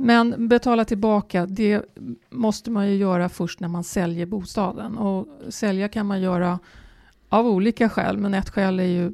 Men 0.00 0.48
betala 0.48 0.84
tillbaka, 0.84 1.46
det 1.46 1.82
måste 2.30 2.70
man 2.70 2.88
ju 2.88 2.96
göra 2.96 3.28
först 3.28 3.60
när 3.60 3.68
man 3.68 3.84
säljer 3.84 4.26
bostaden. 4.26 4.98
Och 4.98 5.28
sälja 5.48 5.88
kan 5.88 6.06
man 6.06 6.20
göra 6.20 6.58
av 7.28 7.46
olika 7.46 7.88
skäl, 7.88 8.18
men 8.18 8.34
ett 8.34 8.50
skäl 8.50 8.80
är 8.80 8.84
ju 8.84 9.12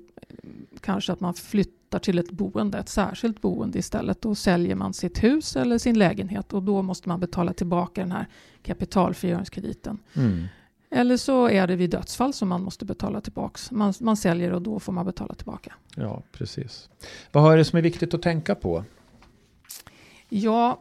kanske 0.80 1.12
att 1.12 1.20
man 1.20 1.34
flyttar 1.34 1.98
till 1.98 2.18
ett 2.18 2.30
boende, 2.30 2.78
ett 2.78 2.88
särskilt 2.88 3.40
boende 3.40 3.78
istället. 3.78 4.20
Då 4.20 4.34
säljer 4.34 4.74
man 4.74 4.94
sitt 4.94 5.24
hus 5.24 5.56
eller 5.56 5.78
sin 5.78 5.98
lägenhet 5.98 6.52
och 6.52 6.62
då 6.62 6.82
måste 6.82 7.08
man 7.08 7.20
betala 7.20 7.52
tillbaka 7.52 8.00
den 8.00 8.12
här 8.12 8.26
kapitalfrigöringskrediten. 8.62 9.98
Mm. 10.14 10.44
Eller 10.90 11.16
så 11.16 11.48
är 11.48 11.66
det 11.66 11.76
vid 11.76 11.90
dödsfall 11.90 12.32
som 12.32 12.48
man 12.48 12.62
måste 12.62 12.84
betala 12.84 13.20
tillbaka. 13.20 13.58
Man, 13.70 13.94
man 14.00 14.16
säljer 14.16 14.52
och 14.52 14.62
då 14.62 14.80
får 14.80 14.92
man 14.92 15.06
betala 15.06 15.34
tillbaka. 15.34 15.72
Ja, 15.96 16.22
precis. 16.32 16.88
Vad 17.32 17.52
är 17.52 17.56
det 17.56 17.64
som 17.64 17.76
är 17.78 17.82
viktigt 17.82 18.14
att 18.14 18.22
tänka 18.22 18.54
på? 18.54 18.84
Ja, 20.36 20.80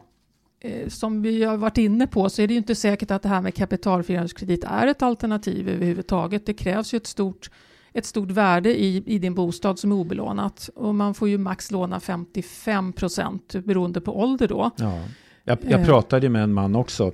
eh, 0.60 0.88
som 0.88 1.22
vi 1.22 1.44
har 1.44 1.56
varit 1.56 1.78
inne 1.78 2.06
på 2.06 2.30
så 2.30 2.42
är 2.42 2.46
det 2.46 2.54
ju 2.54 2.58
inte 2.58 2.74
säkert 2.74 3.10
att 3.10 3.22
det 3.22 3.28
här 3.28 3.40
med 3.40 3.54
kapitalfrigöringskredit 3.54 4.64
är 4.64 4.86
ett 4.86 5.02
alternativ 5.02 5.68
överhuvudtaget. 5.68 6.46
Det 6.46 6.54
krävs 6.54 6.94
ju 6.94 6.96
ett 6.96 7.06
stort, 7.06 7.50
ett 7.92 8.06
stort 8.06 8.30
värde 8.30 8.80
i, 8.80 9.02
i 9.06 9.18
din 9.18 9.34
bostad 9.34 9.78
som 9.78 9.92
är 9.92 9.96
obelånat 9.96 10.70
och 10.74 10.94
man 10.94 11.14
får 11.14 11.28
ju 11.28 11.38
max 11.38 11.70
låna 11.70 12.00
55 12.00 12.92
procent 12.92 13.54
beroende 13.64 14.00
på 14.00 14.20
ålder 14.20 14.48
då. 14.48 14.70
Ja. 14.76 15.00
Jag, 15.44 15.58
jag 15.62 15.80
eh. 15.80 15.86
pratade 15.86 16.28
med 16.28 16.42
en 16.42 16.52
man 16.52 16.76
också 16.76 17.12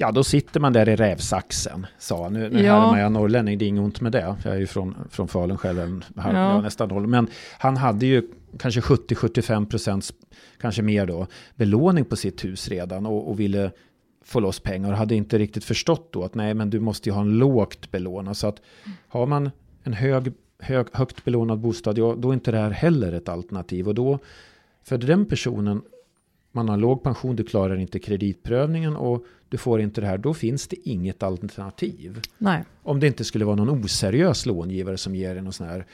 Ja, 0.00 0.12
då 0.12 0.24
sitter 0.24 0.60
man 0.60 0.72
där 0.72 0.88
i 0.88 0.96
rävsaxen, 0.96 1.86
sa 1.98 2.22
han. 2.22 2.32
Nu, 2.32 2.50
nu 2.50 2.62
ja. 2.62 2.80
härmar 2.80 3.00
jag 3.00 3.12
norrlänning, 3.12 3.58
det 3.58 3.64
är 3.64 3.66
inget 3.66 3.82
ont 3.82 4.00
med 4.00 4.12
det. 4.12 4.36
Jag 4.44 4.54
är 4.54 4.58
ju 4.58 4.66
från, 4.66 4.94
från 5.10 5.28
Falun 5.28 5.58
själv, 5.58 6.04
här, 6.16 6.34
ja. 6.34 6.60
nästan 6.60 6.90
håller. 6.90 7.06
Men 7.06 7.28
han 7.58 7.76
hade 7.76 8.06
ju 8.06 8.22
kanske 8.58 8.80
70-75 8.80 9.66
procents, 9.66 10.12
kanske 10.60 10.82
mer 10.82 11.06
då, 11.06 11.26
belåning 11.56 12.04
på 12.04 12.16
sitt 12.16 12.44
hus 12.44 12.68
redan 12.68 13.06
och, 13.06 13.30
och 13.30 13.40
ville 13.40 13.70
få 14.24 14.40
loss 14.40 14.60
pengar 14.60 14.92
och 14.92 14.98
hade 14.98 15.14
inte 15.14 15.38
riktigt 15.38 15.64
förstått 15.64 16.12
då 16.12 16.24
att 16.24 16.34
nej, 16.34 16.54
men 16.54 16.70
du 16.70 16.80
måste 16.80 17.08
ju 17.08 17.12
ha 17.12 17.20
en 17.20 17.38
lågt 17.38 17.90
belånad. 17.90 18.36
Så 18.36 18.46
att 18.46 18.62
har 19.08 19.26
man 19.26 19.50
en 19.82 19.92
hög, 19.92 20.32
hög, 20.58 20.86
högt 20.92 21.24
belånad 21.24 21.58
bostad, 21.58 21.98
ja, 21.98 22.14
då 22.18 22.30
är 22.30 22.34
inte 22.34 22.50
det 22.50 22.58
här 22.58 22.70
heller 22.70 23.12
ett 23.12 23.28
alternativ. 23.28 23.88
Och 23.88 23.94
då, 23.94 24.18
för 24.82 24.98
den 24.98 25.26
personen, 25.26 25.82
man 26.52 26.68
har 26.68 26.76
låg 26.76 27.02
pension, 27.02 27.36
du 27.36 27.44
klarar 27.44 27.76
inte 27.76 27.98
kreditprövningen 27.98 28.96
och 28.96 29.24
du 29.48 29.58
får 29.58 29.80
inte 29.80 30.00
det 30.00 30.06
här, 30.06 30.18
då 30.18 30.34
finns 30.34 30.68
det 30.68 30.88
inget 30.88 31.22
alternativ. 31.22 32.20
Nej. 32.38 32.64
Om 32.82 33.00
det 33.00 33.06
inte 33.06 33.24
skulle 33.24 33.44
vara 33.44 33.56
någon 33.56 33.84
oseriös 33.84 34.46
långivare 34.46 34.96
som 34.96 35.14
ger 35.14 35.36
en 35.36 35.52
sån 35.52 35.66
här 35.66 35.86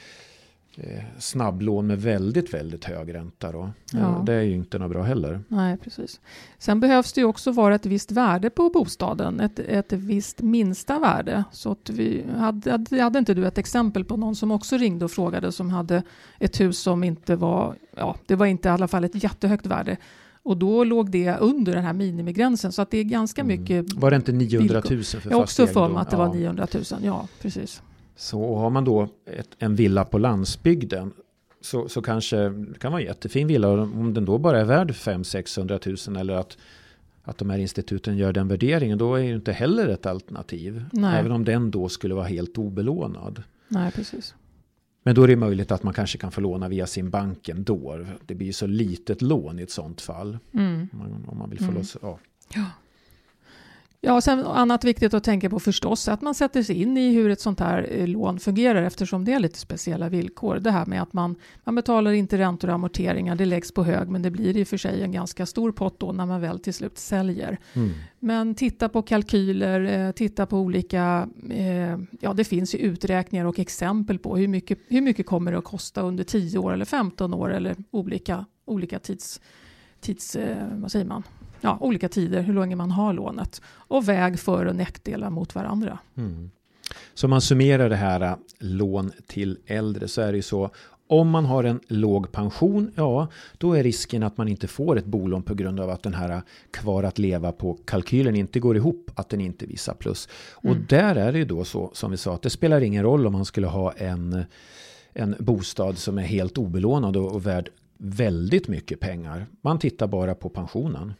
snabblån 1.18 1.86
med 1.86 2.02
väldigt, 2.02 2.54
väldigt 2.54 2.84
hög 2.84 3.14
ränta. 3.14 3.52
Då. 3.52 3.70
Ja. 3.92 4.22
Det 4.26 4.32
är 4.32 4.42
ju 4.42 4.54
inte 4.54 4.78
något 4.78 4.90
bra 4.90 5.02
heller. 5.02 5.40
Nej, 5.48 5.76
precis. 5.76 6.20
Sen 6.58 6.80
behövs 6.80 7.12
det 7.12 7.20
ju 7.20 7.26
också 7.26 7.52
vara 7.52 7.74
ett 7.74 7.86
visst 7.86 8.12
värde 8.12 8.50
på 8.50 8.70
bostaden, 8.70 9.40
ett, 9.40 9.58
ett 9.58 9.92
visst 9.92 10.42
minsta 10.42 10.98
värde. 10.98 11.44
Så 11.52 11.72
att 11.72 11.90
vi 11.90 12.24
hade, 12.36 13.02
hade 13.02 13.18
inte 13.18 13.34
du 13.34 13.46
ett 13.46 13.58
exempel 13.58 14.04
på 14.04 14.16
någon 14.16 14.36
som 14.36 14.50
också 14.50 14.76
ringde 14.76 15.04
och 15.04 15.10
frågade 15.10 15.52
som 15.52 15.70
hade 15.70 16.02
ett 16.38 16.60
hus 16.60 16.78
som 16.78 17.04
inte 17.04 17.36
var, 17.36 17.74
ja, 17.96 18.16
det 18.26 18.34
var 18.34 18.46
inte 18.46 18.68
i 18.68 18.72
alla 18.72 18.88
fall 18.88 19.04
ett 19.04 19.22
jättehögt 19.22 19.66
värde 19.66 19.96
och 20.44 20.56
då 20.56 20.84
låg 20.84 21.10
det 21.10 21.36
under 21.36 21.74
den 21.74 21.84
här 21.84 21.92
minimigränsen. 21.92 22.72
Så 22.72 22.82
att 22.82 22.90
det 22.90 22.98
är 22.98 23.04
ganska 23.04 23.40
mm. 23.42 23.60
mycket... 23.60 23.92
Var 23.92 24.10
det 24.10 24.16
inte 24.16 24.32
900 24.32 24.82
000 24.90 25.02
för 25.04 25.30
Jag 25.30 25.40
också 25.40 25.66
för 25.66 25.88
mig 25.88 26.00
att 26.00 26.10
det 26.10 26.16
var 26.16 26.34
900 26.34 26.66
000. 26.74 26.84
Ja, 27.02 27.28
precis. 27.42 27.82
Så 28.16 28.56
har 28.56 28.70
man 28.70 28.84
då 28.84 29.08
ett, 29.26 29.48
en 29.58 29.74
villa 29.74 30.04
på 30.04 30.18
landsbygden 30.18 31.12
så, 31.64 31.88
så 31.88 32.02
kanske 32.02 32.48
det 32.48 32.78
kan 32.78 32.92
vara 32.92 33.02
en 33.02 33.06
jättefin 33.06 33.46
villa. 33.46 33.68
Om 33.68 34.14
den 34.14 34.24
då 34.24 34.38
bara 34.38 34.60
är 34.60 34.64
värd 34.64 34.90
500-600 34.90 36.10
000 36.10 36.20
eller 36.20 36.34
att, 36.34 36.58
att 37.22 37.38
de 37.38 37.50
här 37.50 37.58
instituten 37.58 38.16
gör 38.16 38.32
den 38.32 38.48
värderingen. 38.48 38.98
Då 38.98 39.14
är 39.14 39.22
det 39.22 39.34
inte 39.34 39.52
heller 39.52 39.88
ett 39.88 40.06
alternativ. 40.06 40.84
Nej. 40.92 41.20
Även 41.20 41.32
om 41.32 41.44
den 41.44 41.70
då 41.70 41.88
skulle 41.88 42.14
vara 42.14 42.26
helt 42.26 42.58
obelånad. 42.58 43.42
Nej, 43.68 43.92
precis. 43.92 44.34
Men 45.02 45.14
då 45.14 45.22
är 45.22 45.28
det 45.28 45.36
möjligt 45.36 45.72
att 45.72 45.82
man 45.82 45.94
kanske 45.94 46.18
kan 46.18 46.32
få 46.32 46.40
låna 46.40 46.68
via 46.68 46.86
sin 46.86 47.10
bank 47.10 47.48
ändå. 47.48 48.06
Det 48.26 48.34
blir 48.34 48.46
ju 48.46 48.52
så 48.52 48.66
litet 48.66 49.22
lån 49.22 49.58
i 49.58 49.62
ett 49.62 49.70
sånt 49.70 50.00
fall. 50.00 50.38
Mm. 50.52 50.88
Om 51.26 51.38
man 51.38 51.50
vill 51.50 51.58
få 51.58 51.64
mm. 51.64 51.76
loss. 51.76 51.96
Ja. 52.02 52.18
ja. 52.54 52.64
Ja, 54.06 54.14
och 54.14 54.24
sen 54.24 54.46
annat 54.46 54.84
viktigt 54.84 55.14
att 55.14 55.24
tänka 55.24 55.50
på 55.50 55.60
förstås 55.60 56.08
att 56.08 56.20
man 56.20 56.34
sätter 56.34 56.62
sig 56.62 56.82
in 56.82 56.96
i 56.96 57.12
hur 57.12 57.30
ett 57.30 57.40
sånt 57.40 57.60
här 57.60 57.88
eh, 57.90 58.06
lån 58.06 58.38
fungerar 58.38 58.82
eftersom 58.82 59.24
det 59.24 59.32
är 59.32 59.38
lite 59.38 59.58
speciella 59.58 60.08
villkor. 60.08 60.56
Det 60.56 60.70
här 60.70 60.86
med 60.86 61.02
att 61.02 61.12
man, 61.12 61.36
man 61.64 61.74
betalar 61.74 62.12
inte 62.12 62.38
räntor 62.38 62.68
och 62.68 62.74
amorteringar, 62.74 63.36
det 63.36 63.44
läggs 63.44 63.72
på 63.72 63.84
hög 63.84 64.08
men 64.08 64.22
det 64.22 64.30
blir 64.30 64.56
i 64.56 64.62
och 64.62 64.68
för 64.68 64.76
sig 64.76 65.02
en 65.02 65.12
ganska 65.12 65.46
stor 65.46 65.72
pott 65.72 66.00
då 66.00 66.12
när 66.12 66.26
man 66.26 66.40
väl 66.40 66.58
till 66.58 66.74
slut 66.74 66.98
säljer. 66.98 67.58
Mm. 67.72 67.90
Men 68.18 68.54
titta 68.54 68.88
på 68.88 69.02
kalkyler, 69.02 69.80
eh, 69.80 70.12
titta 70.12 70.46
på 70.46 70.58
olika, 70.58 71.28
eh, 71.50 71.98
ja 72.20 72.32
det 72.34 72.44
finns 72.44 72.74
ju 72.74 72.78
uträkningar 72.78 73.44
och 73.44 73.58
exempel 73.58 74.18
på 74.18 74.36
hur 74.36 74.48
mycket, 74.48 74.78
hur 74.88 75.00
mycket 75.00 75.26
kommer 75.26 75.52
det 75.52 75.58
att 75.58 75.64
kosta 75.64 76.00
under 76.00 76.24
10 76.24 76.58
år 76.58 76.72
eller 76.72 76.84
15 76.84 77.34
år 77.34 77.52
eller 77.52 77.76
olika, 77.90 78.44
olika 78.64 78.98
tids, 78.98 79.40
tids 80.00 80.36
vad 80.72 80.92
säger 80.92 81.06
man, 81.06 81.22
ja, 81.64 81.78
olika 81.80 82.08
tider, 82.08 82.42
hur 82.42 82.54
länge 82.54 82.76
man 82.76 82.90
har 82.90 83.12
lånet. 83.12 83.62
Och 83.66 84.08
väg 84.08 84.38
för 84.38 84.66
och 84.66 84.76
nackdelar 84.76 85.30
mot 85.30 85.54
varandra. 85.54 85.98
Mm. 86.16 86.50
Så 87.14 87.26
om 87.26 87.30
man 87.30 87.40
summerar 87.40 87.88
det 87.88 87.96
här 87.96 88.20
äh, 88.20 88.34
lån 88.58 89.12
till 89.26 89.58
äldre 89.66 90.08
så 90.08 90.20
är 90.20 90.32
det 90.32 90.36
ju 90.36 90.42
så. 90.42 90.70
Om 91.06 91.30
man 91.30 91.44
har 91.44 91.64
en 91.64 91.80
låg 91.88 92.32
pension, 92.32 92.92
ja, 92.94 93.28
då 93.58 93.72
är 93.72 93.82
risken 93.82 94.22
att 94.22 94.36
man 94.36 94.48
inte 94.48 94.66
får 94.66 94.98
ett 94.98 95.04
bolån 95.04 95.42
på 95.42 95.54
grund 95.54 95.80
av 95.80 95.90
att 95.90 96.02
den 96.02 96.14
här 96.14 96.30
äh, 96.30 96.40
kvar 96.70 97.02
att 97.02 97.18
leva 97.18 97.52
på 97.52 97.78
kalkylen 97.84 98.36
inte 98.36 98.60
går 98.60 98.76
ihop, 98.76 99.10
att 99.14 99.28
den 99.28 99.40
inte 99.40 99.66
visar 99.66 99.94
plus. 99.94 100.28
Och 100.52 100.70
mm. 100.70 100.86
där 100.88 101.16
är 101.16 101.32
det 101.32 101.38
ju 101.38 101.44
då 101.44 101.64
så, 101.64 101.90
som 101.94 102.10
vi 102.10 102.16
sa, 102.16 102.34
att 102.34 102.42
det 102.42 102.50
spelar 102.50 102.80
ingen 102.80 103.02
roll 103.02 103.26
om 103.26 103.32
man 103.32 103.44
skulle 103.44 103.66
ha 103.66 103.92
en, 103.92 104.44
en 105.12 105.36
bostad 105.38 105.98
som 105.98 106.18
är 106.18 106.22
helt 106.22 106.58
obelånad 106.58 107.16
och, 107.16 107.32
och 107.32 107.46
värd 107.46 107.70
väldigt 107.98 108.68
mycket 108.68 109.00
pengar. 109.00 109.46
Man 109.60 109.78
tittar 109.78 110.06
bara 110.06 110.34
på 110.34 110.48
pensionen. 110.48 111.14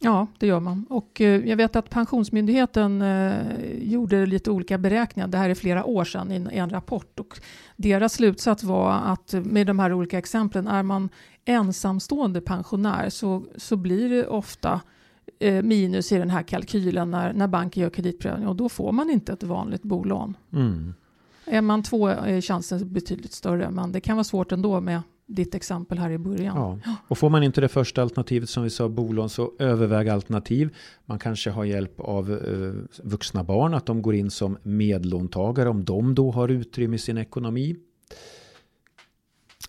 Ja, 0.00 0.26
det 0.38 0.46
gör 0.46 0.60
man. 0.60 0.86
Och 0.88 1.20
eh, 1.20 1.48
jag 1.48 1.56
vet 1.56 1.76
att 1.76 1.90
Pensionsmyndigheten 1.90 3.02
eh, 3.02 3.36
gjorde 3.78 4.26
lite 4.26 4.50
olika 4.50 4.78
beräkningar. 4.78 5.28
Det 5.28 5.38
här 5.38 5.50
är 5.50 5.54
flera 5.54 5.84
år 5.84 6.04
sedan 6.04 6.32
i 6.32 6.58
en 6.58 6.70
rapport. 6.70 7.20
Och 7.20 7.40
deras 7.76 8.12
slutsats 8.12 8.64
var 8.64 8.92
att 8.92 9.34
med 9.44 9.66
de 9.66 9.78
här 9.78 9.92
olika 9.92 10.18
exemplen, 10.18 10.66
är 10.66 10.82
man 10.82 11.08
ensamstående 11.44 12.40
pensionär 12.40 13.10
så, 13.10 13.44
så 13.56 13.76
blir 13.76 14.10
det 14.10 14.26
ofta 14.26 14.80
eh, 15.38 15.62
minus 15.62 16.12
i 16.12 16.18
den 16.18 16.30
här 16.30 16.42
kalkylen 16.42 17.10
när, 17.10 17.32
när 17.32 17.48
banken 17.48 17.82
gör 17.82 17.90
kreditprövning 17.90 18.48
och 18.48 18.56
då 18.56 18.68
får 18.68 18.92
man 18.92 19.10
inte 19.10 19.32
ett 19.32 19.42
vanligt 19.42 19.82
bolån. 19.82 20.36
Mm. 20.52 20.94
Är 21.44 21.60
man 21.60 21.82
två 21.82 22.08
är 22.08 22.40
chansen 22.40 22.92
betydligt 22.92 23.32
större 23.32 23.70
men 23.70 23.92
det 23.92 24.00
kan 24.00 24.16
vara 24.16 24.24
svårt 24.24 24.52
ändå 24.52 24.80
med 24.80 25.00
ditt 25.26 25.54
exempel 25.54 25.98
här 25.98 26.10
i 26.10 26.18
början. 26.18 26.80
Ja. 26.84 26.96
Och 27.08 27.18
får 27.18 27.30
man 27.30 27.42
inte 27.42 27.60
det 27.60 27.68
första 27.68 28.02
alternativet 28.02 28.48
som 28.48 28.62
vi 28.62 28.70
sa, 28.70 28.88
bolån, 28.88 29.30
så 29.30 29.52
överväg 29.58 30.08
alternativ. 30.08 30.74
Man 31.04 31.18
kanske 31.18 31.50
har 31.50 31.64
hjälp 31.64 32.00
av 32.00 32.32
eh, 32.32 33.00
vuxna 33.02 33.44
barn, 33.44 33.74
att 33.74 33.86
de 33.86 34.02
går 34.02 34.14
in 34.14 34.30
som 34.30 34.58
medlåntagare 34.62 35.68
om 35.68 35.84
de 35.84 36.14
då 36.14 36.30
har 36.30 36.48
utrymme 36.48 36.96
i 36.96 36.98
sin 36.98 37.18
ekonomi. 37.18 37.76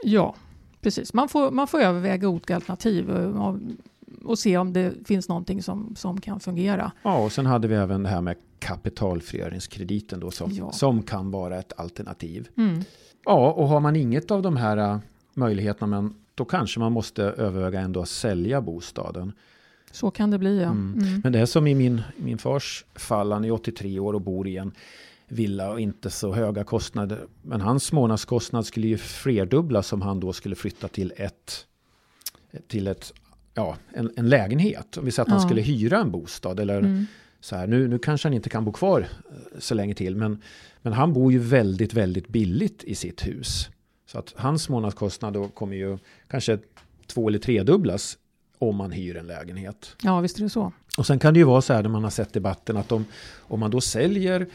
Ja, 0.03 0.35
precis. 0.81 1.13
Man 1.13 1.29
får, 1.29 1.51
man 1.51 1.67
får 1.67 1.79
överväga 1.79 2.29
olika 2.29 2.55
alternativ 2.55 3.09
och, 3.09 3.59
och 4.23 4.39
se 4.39 4.57
om 4.57 4.73
det 4.73 4.93
finns 5.07 5.29
någonting 5.29 5.63
som, 5.63 5.95
som 5.95 6.21
kan 6.21 6.39
fungera. 6.39 6.91
Ja, 7.03 7.17
och 7.17 7.31
sen 7.31 7.45
hade 7.45 7.67
vi 7.67 7.75
även 7.75 8.03
det 8.03 8.09
här 8.09 8.21
med 8.21 8.35
kapitalfrigöringskrediten 8.59 10.19
då 10.19 10.31
som, 10.31 10.51
ja. 10.51 10.71
som 10.71 11.03
kan 11.03 11.31
vara 11.31 11.59
ett 11.59 11.73
alternativ. 11.77 12.47
Mm. 12.57 12.83
Ja, 13.25 13.51
och 13.51 13.67
har 13.67 13.79
man 13.79 13.95
inget 13.95 14.31
av 14.31 14.41
de 14.41 14.57
här 14.57 14.99
möjligheterna 15.37 15.87
men 15.87 16.13
då 16.35 16.45
kanske 16.45 16.79
man 16.79 16.91
måste 16.91 17.23
överväga 17.23 17.79
ändå 17.79 18.01
att 18.01 18.09
sälja 18.09 18.61
bostaden. 18.61 19.33
Så 19.91 20.11
kan 20.11 20.31
det 20.31 20.37
bli 20.37 20.61
ja. 20.61 20.69
Mm. 20.69 20.99
Mm. 20.99 21.21
Men 21.23 21.31
det 21.31 21.39
är 21.39 21.45
som 21.45 21.67
i 21.67 21.75
min, 21.75 22.01
min 22.17 22.37
fars 22.37 22.85
fall, 22.95 23.31
han 23.31 23.45
är 23.45 23.51
83 23.51 23.99
år 23.99 24.13
och 24.13 24.21
bor 24.21 24.47
i 24.47 24.57
en 24.57 24.71
villa 25.27 25.71
och 25.71 25.79
inte 25.79 26.09
så 26.09 26.33
höga 26.33 26.63
kostnader. 26.63 27.19
Men 27.41 27.61
hans 27.61 27.91
månadskostnad 27.91 28.65
skulle 28.65 28.87
ju 28.87 28.97
flerdubblas 28.97 29.93
om 29.93 30.01
han 30.01 30.19
då 30.19 30.33
skulle 30.33 30.55
flytta 30.55 30.87
till 30.87 31.13
ett 31.15 31.65
till 32.67 32.87
ett, 32.87 33.13
ja, 33.53 33.77
en, 33.93 34.11
en 34.15 34.29
lägenhet. 34.29 34.97
Om 34.97 35.05
vi 35.05 35.11
säger 35.11 35.23
att 35.23 35.27
ja. 35.27 35.33
han 35.33 35.41
skulle 35.41 35.61
hyra 35.61 35.97
en 35.97 36.11
bostad 36.11 36.59
eller 36.59 36.79
mm. 36.79 37.05
så 37.39 37.55
här. 37.55 37.67
Nu, 37.67 37.87
nu 37.87 37.99
kanske 37.99 38.27
han 38.27 38.33
inte 38.33 38.49
kan 38.49 38.65
bo 38.65 38.71
kvar 38.71 38.99
eh, 38.99 39.59
så 39.59 39.75
länge 39.75 39.95
till 39.95 40.15
men, 40.15 40.41
men 40.81 40.93
han 40.93 41.13
bor 41.13 41.31
ju 41.31 41.39
väldigt, 41.39 41.93
väldigt 41.93 42.27
billigt 42.27 42.83
i 42.83 42.95
sitt 42.95 43.27
hus. 43.27 43.69
Så 44.07 44.19
att 44.19 44.33
hans 44.37 44.69
månadskostnad 44.69 45.33
då 45.33 45.47
kommer 45.47 45.75
ju 45.75 45.97
kanske 46.27 46.59
två 47.07 47.27
eller 47.27 47.39
tredubblas 47.39 48.17
om 48.59 48.75
man 48.75 48.91
hyr 48.91 49.17
en 49.17 49.27
lägenhet. 49.27 49.95
Ja, 50.03 50.19
visst 50.19 50.37
är 50.37 50.43
det 50.43 50.49
så. 50.49 50.71
Och 50.97 51.05
sen 51.07 51.19
kan 51.19 51.33
det 51.33 51.37
ju 51.39 51.43
vara 51.45 51.61
så 51.61 51.73
här 51.73 51.81
när 51.83 51.89
man 51.89 52.03
har 52.03 52.09
sett 52.11 52.33
debatten 52.33 52.77
att 52.77 52.91
om, 52.91 53.05
om 53.37 53.59
man 53.59 53.71
då 53.71 53.81
säljer 53.81 54.47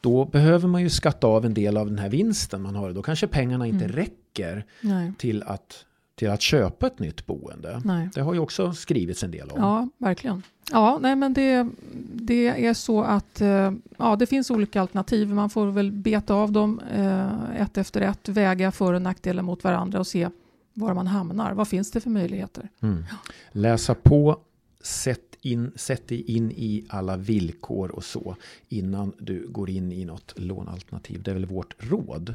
då 0.00 0.24
behöver 0.24 0.68
man 0.68 0.82
ju 0.82 0.90
skatta 0.90 1.26
av 1.26 1.44
en 1.46 1.54
del 1.54 1.76
av 1.76 1.86
den 1.86 1.98
här 1.98 2.08
vinsten 2.08 2.62
man 2.62 2.74
har. 2.76 2.92
Då 2.92 3.02
kanske 3.02 3.26
pengarna 3.26 3.66
inte 3.66 3.84
Mm. 3.84 3.96
räcker 3.96 4.64
Nej. 4.80 5.12
till 5.18 5.42
att, 5.42 5.84
till 6.20 6.30
att 6.30 6.42
köpa 6.42 6.86
ett 6.86 6.98
nytt 6.98 7.26
boende. 7.26 7.80
Nej. 7.84 8.08
Det 8.14 8.20
har 8.20 8.34
ju 8.34 8.40
också 8.40 8.72
skrivits 8.72 9.24
en 9.24 9.30
del 9.30 9.50
om. 9.50 9.60
Ja, 9.60 9.88
verkligen. 9.98 10.42
Ja, 10.72 10.98
nej, 11.02 11.16
men 11.16 11.34
det, 11.34 11.68
det 12.14 12.66
är 12.66 12.74
så 12.74 13.02
att 13.02 13.40
eh, 13.40 13.72
ja, 13.96 14.16
det 14.16 14.26
finns 14.26 14.50
olika 14.50 14.80
alternativ. 14.80 15.28
Man 15.28 15.50
får 15.50 15.66
väl 15.66 15.92
beta 15.92 16.34
av 16.34 16.52
dem 16.52 16.80
eh, 16.94 17.60
ett 17.62 17.78
efter 17.78 18.00
ett, 18.00 18.28
väga 18.28 18.72
för 18.72 18.92
och 18.92 19.02
nackdelar 19.02 19.42
mot 19.42 19.64
varandra 19.64 19.98
och 19.98 20.06
se 20.06 20.28
var 20.74 20.94
man 20.94 21.06
hamnar. 21.06 21.52
Vad 21.52 21.68
finns 21.68 21.90
det 21.90 22.00
för 22.00 22.10
möjligheter? 22.10 22.68
Mm. 22.80 23.04
Läsa 23.52 23.94
på, 23.94 24.40
sätt, 24.80 25.36
in, 25.42 25.72
sätt 25.76 26.08
dig 26.08 26.22
in 26.22 26.50
i 26.50 26.84
alla 26.88 27.16
villkor 27.16 27.90
och 27.90 28.04
så 28.04 28.36
innan 28.68 29.12
du 29.18 29.48
går 29.48 29.70
in 29.70 29.92
i 29.92 30.04
något 30.04 30.34
lånalternativ. 30.36 31.22
Det 31.22 31.30
är 31.30 31.34
väl 31.34 31.46
vårt 31.46 31.74
råd. 31.78 32.34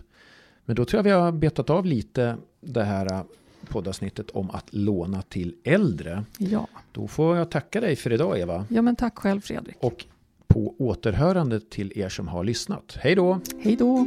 Men 0.66 0.76
då 0.76 0.86
tror 0.86 0.98
jag 0.98 1.04
vi 1.04 1.12
har 1.12 1.32
betat 1.32 1.70
av 1.70 1.86
lite 1.86 2.38
det 2.62 2.84
här 2.84 3.26
poddavsnittet 3.66 4.30
om 4.32 4.50
att 4.52 4.66
låna 4.74 5.22
till 5.22 5.56
äldre. 5.64 6.24
Ja, 6.38 6.68
Då 6.92 7.08
får 7.08 7.38
jag 7.38 7.52
tacka 7.52 7.82
dig 7.82 7.96
för 7.96 8.14
idag 8.14 8.40
Eva. 8.40 8.66
ja 8.70 8.82
men 8.82 8.96
tack 8.96 9.18
själv 9.18 9.42
Fredrik. 9.42 9.76
Och 9.80 10.06
på 10.48 10.76
återhörande 10.78 11.60
till 11.60 11.92
er 11.96 12.10
som 12.10 12.28
har 12.28 12.44
lyssnat. 12.44 12.98
Hej 13.00 13.16
då! 13.16 13.40
Hej 13.64 13.76
då! 13.76 14.06